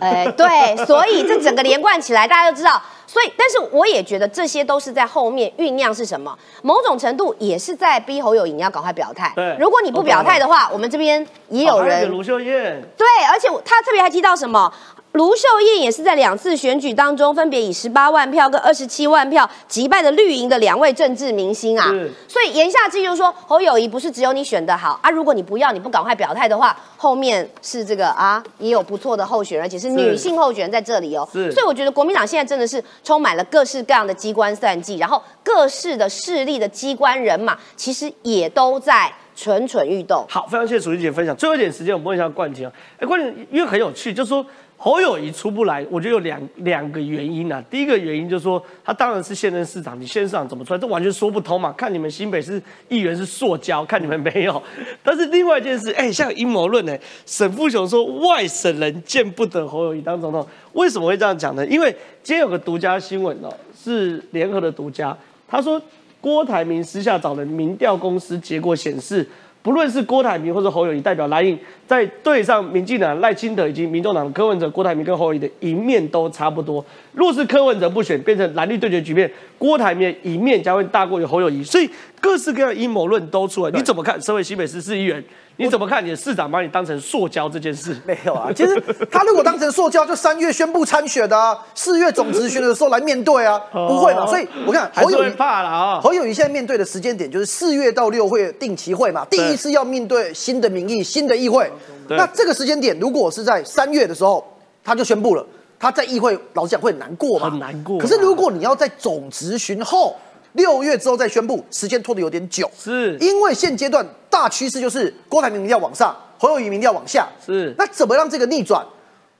[0.00, 2.82] 哎，对，所以这整个连贯起来，大家都知道。
[3.06, 6.36] 所以，但是我也觉得这些都是在后面酝酿是什么？
[6.62, 9.30] 某种程度也是在逼侯友谊你要赶快表态。
[9.36, 12.10] 对，如果你不表态的话，我们这边也有人。
[12.10, 12.82] 卢秀燕。
[12.96, 14.72] 对，而且他特别还提到什么？
[15.12, 21.92] 卢秀燕也是在两次选举当中，分别以十八万票跟二十七万票击败了绿营的两位政治明星啊。
[22.26, 31.28] 所以言下之意就是说，侯友谊不是只有你选的好啊，如果你不要，你不赶快表态的话，后面是这个啊，也有不错的候选人，而且是女性候选人在这里哦。
[31.30, 40.24] 所以我觉得国民党现在真的是充满了各式各样的机关算计，然后各式的势力的机关人马，其实也都在蠢蠢欲动。
[40.30, 41.36] 好，非常谢谢楚玉姐分享。
[41.36, 42.72] 最后一点时间，我们问一下冠廷啊。
[42.98, 44.42] 哎，冠廷，因为很有趣，就是说。
[44.84, 47.62] 侯友谊出不来，我觉得有两两个原因啊。
[47.70, 51.72] 第一个原因就是说，他当然是现任市长，你现任市长怎么出来，这完全说不通嘛。
[51.74, 54.60] 看你们新北市议员是塑胶，看你们没有。
[55.04, 61.64] 但是另外一件事，哎，像阴谋论呢，沈富雄说外省人见不得侯友谊当总统，为什么会这样讲呢？
[61.68, 61.88] 因为
[62.24, 65.16] 今天有个独家新闻哦，是联合的独家，
[65.46, 65.80] 他说
[66.20, 69.24] 郭台铭私下找的民调公司，结果显示。
[69.64, 71.56] 不论是郭台铭或者侯友谊代表蓝营，
[71.92, 76.82] 在对上民进党赖清德以及民众党柯文哲，郭台铭跟侯友谊的一面都差不多。
[77.12, 81.62] 若是柯文哲不选，变成蓝绿对决局面，郭台铭一面将会大过于侯友谊。
[81.62, 84.18] 所以各式各样阴谋论都出来，你怎么看？
[84.22, 85.22] 身为新北市市议员？
[85.58, 87.94] 你怎么看你的市长把你当成塑胶这件事？
[88.06, 94.26] 没有啊，其实他如果当成塑胶，就三月宣布参选的，四月总执行的时候来面对啊，不会嘛？
[94.26, 96.00] 所以我看侯友谊怕了啊。
[96.00, 101.70] 侯友谊现在面对的时间点就是四月到六会定期会嘛，第一次要面对新的民意、新的议会。
[102.08, 104.44] 那这个时间点如果是在三月的时候，
[104.84, 105.46] 他就宣布了，
[105.78, 107.98] 他在议会老实讲会很难过嘛，很难过。
[107.98, 110.16] 可是如果你要在总执行后。
[110.54, 118.84] 六月之后再宣布，时间拖得有点久，是因为现阶段大趋势就是郭台铭民调往上，侯友谊民要往下，是那怎么让这个逆转？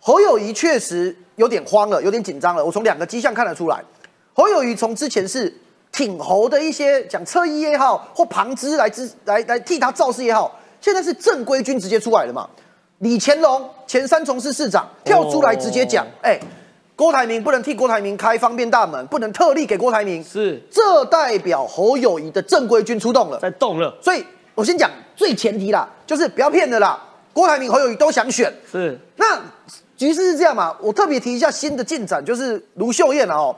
[0.01, 2.65] 侯友谊确实有点慌了，有点紧张了。
[2.65, 3.85] 我从两个迹象看得出来，
[4.33, 5.55] 侯友谊从之前是
[5.93, 12.47] 挺侯的一些讲侧翼也好，或旁支来支来来替他造势也好，现在是正规军直接出来了嘛？
[12.99, 16.39] 李乾隆前三重市市长跳出来直接讲，哎，
[16.95, 23.97] 郭台铭不能替郭台铭开方便大门，不能特例给郭台铭，是这代表侯友谊的正规军出动了，在动了。
[24.03, 24.25] 所以
[24.55, 27.01] 我先讲最前提啦，就是不要骗的啦，
[27.33, 29.41] 郭台铭、侯友谊都想选，是那
[29.97, 30.77] 局势是这样嘛？
[30.81, 33.57] 我特别提一下新的进展，就是卢秀燕啊哦。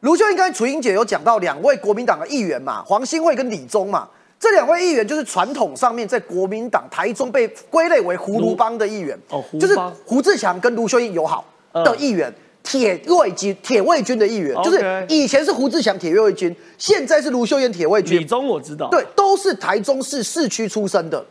[0.00, 4.08] 卢秀燕刚才楚英姐有讲到两位国民党的议员嘛，黄兴惠跟李宗嘛，
[4.38, 12.32] 这两位议员就是传统上面在国民党台中被归类为胡卢帮的议员，哦，就是胡志强跟卢秀燕友好的议员，
[12.62, 18.20] 铁卫军铁卫军的议员，就是以前是胡志强铁卫军，现在是卢秀燕铁卫军。
[18.20, 21.24] 李宗我知道，对，都是台中市市区出身的，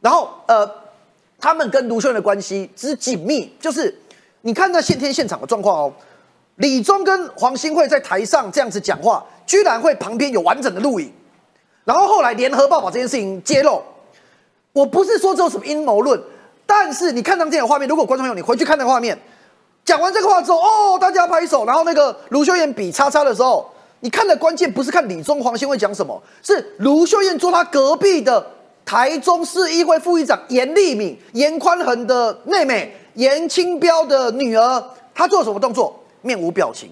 [0.00, 0.70] 然后呃，
[1.38, 3.94] 他们跟卢秀燕的关系之紧密，就是
[4.42, 5.92] 你看那现天现场的状况哦。
[6.56, 11.10] 李宗跟黄兴惠在台上这样子讲话，居然会旁边有完整的录影，
[11.90, 13.82] 然后后来联合报把这件事情揭露。
[14.72, 16.22] 我不是说这有什么阴谋论，
[16.64, 19.18] 但是你看到这样的画面，如果观众朋友你回去看那个画面，
[19.84, 23.68] 讲完这个话之后，哦，大家拍手，然后那个卢秀燕比叉叉的时候，
[23.98, 28.46] 你看的关键不是看李宗、黄先会讲什么，是卢秀燕坐他隔壁的
[28.84, 36.00] 台中市议会副议长严立敏、严宽恒的妹妹严清标的女儿，她做什么动作？
[36.22, 36.88] 面无表情，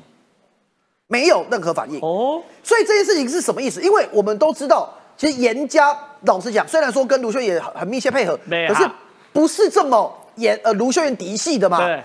[1.09, 2.40] 没有任何反应哦。
[2.62, 3.82] 所以这件事情是什么意思？
[3.82, 8.38] 因为我们都知道，其实严家老实讲，虽然说跟卢秀燕很密切配合，
[8.68, 8.88] 可是
[9.32, 11.84] 不是这么严呃卢秀燕嫡系的嘛。
[11.84, 12.00] 对。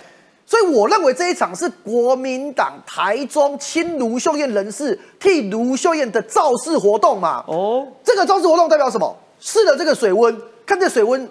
[0.45, 7.43] 所以我认为这一场是国民党台中亲卢秀燕人士替卢秀燕的造势活动嘛。
[7.47, 7.88] 哦。
[8.04, 9.16] 这个造势活动代表什么？
[9.39, 11.30] 试了这个水温，看这水温。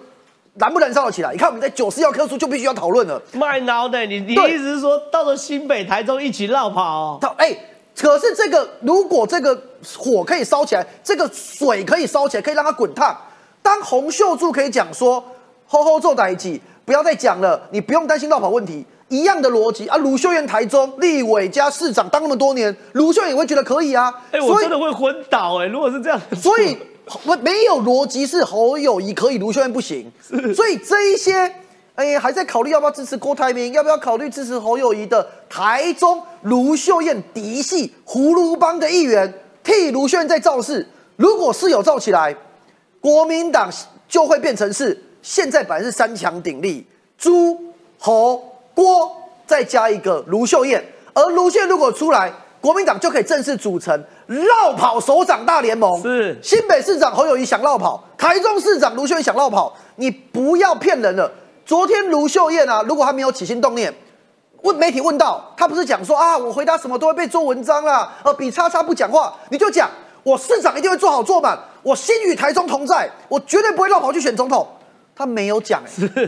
[0.55, 1.31] 燃不燃烧得起来？
[1.31, 3.19] 你看我们在九四要科书就必须要讨论了。
[3.33, 7.17] 卖脑袋，你你意思是说到了新北、台中一起绕跑？
[7.19, 7.57] 他哎，
[7.97, 9.59] 可是这个如果这个
[9.97, 13.17] 火可以烧起来，这个水可以烧起来，可以让它滚烫。
[13.63, 15.23] 当洪秀柱可以讲说，
[15.65, 18.85] 吼吼做代机，不要再讲了，你不用担心绕跑问题。
[19.09, 24.13] 一样的逻辑啊，卢秀燕台中立委加市长当那么多年，卢秀燕也会觉得可以啊。
[24.31, 26.77] 哎，我真的会昏倒哎，如果是这样，所以。
[27.25, 30.11] 我没有逻辑是侯友谊可以，卢秀燕不行，
[30.55, 31.53] 所以这一些
[31.95, 39.33] 哎还在考虑要不要支持郭台铭，要不要考虑支持侯友谊的台中卢秀燕嫡系葫芦帮的议员
[39.63, 40.87] 替卢秀燕在造势，
[41.17, 42.35] 如果是有造起来，
[43.01, 43.69] 国民党
[44.07, 46.85] 就会变成是现在本来是三强鼎立，
[47.17, 47.59] 朱
[47.97, 48.41] 侯
[48.73, 49.11] 郭
[49.45, 50.83] 再加一个卢秀燕，
[51.13, 52.31] 而卢秀燕如果出来。
[52.63, 56.01] 国民党就可以正式组成绕跑首长大联盟。
[56.01, 61.31] 是新北市长侯友谊想绕跑，台中市长卢秀燕想绕跑，你不要骗人了。
[61.65, 63.93] 昨天卢秀燕啊，如果她没有起心动念，
[64.61, 69.89] 问媒体问到，他不是讲说啊，我回答什么都会被做文章啦，呃，比叉叉不讲话，你就讲
[70.23, 74.67] 我市长一定会做好做满，我心与台中同在，我绝对不会绕跑去选总统。
[75.15, 75.81] 他没有讲，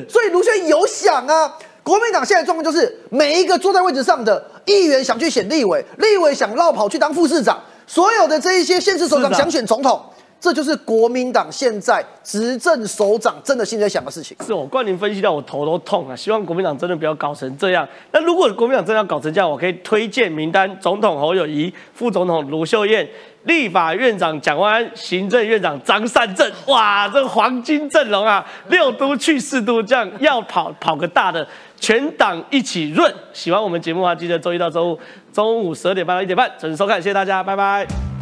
[0.07, 1.53] 所以卢秀燕有想啊。
[1.81, 10.01] 国民党现在状况就是，每一个坐在位置上的议员想去选立委，立委想绕跑去当副市长，所有的这一些县市首长想选总统，
[10.39, 14.35] 这就是国民党现在执政首长真的心在想的事情。
[14.45, 16.15] 是我冠宁分析到我头都痛啊！
[16.15, 17.87] 希望国民党真的不要搞成这样。
[18.11, 23.07] 那如果国民党真的要搞成这样，我可以推荐名单：总统侯友谊，副总统卢秀燕。
[23.45, 28.43] 立法院长蒋万安，行政院长张善政，哇，这黄金阵容啊！
[28.69, 31.47] 六都去四都，这样要跑跑个大的，
[31.79, 33.13] 全党一起润。
[33.33, 34.99] 喜欢我们节目的话，记得周一到周五
[35.31, 38.14] 中午十二点半到一点半准时收看，谢谢大家，拜拜。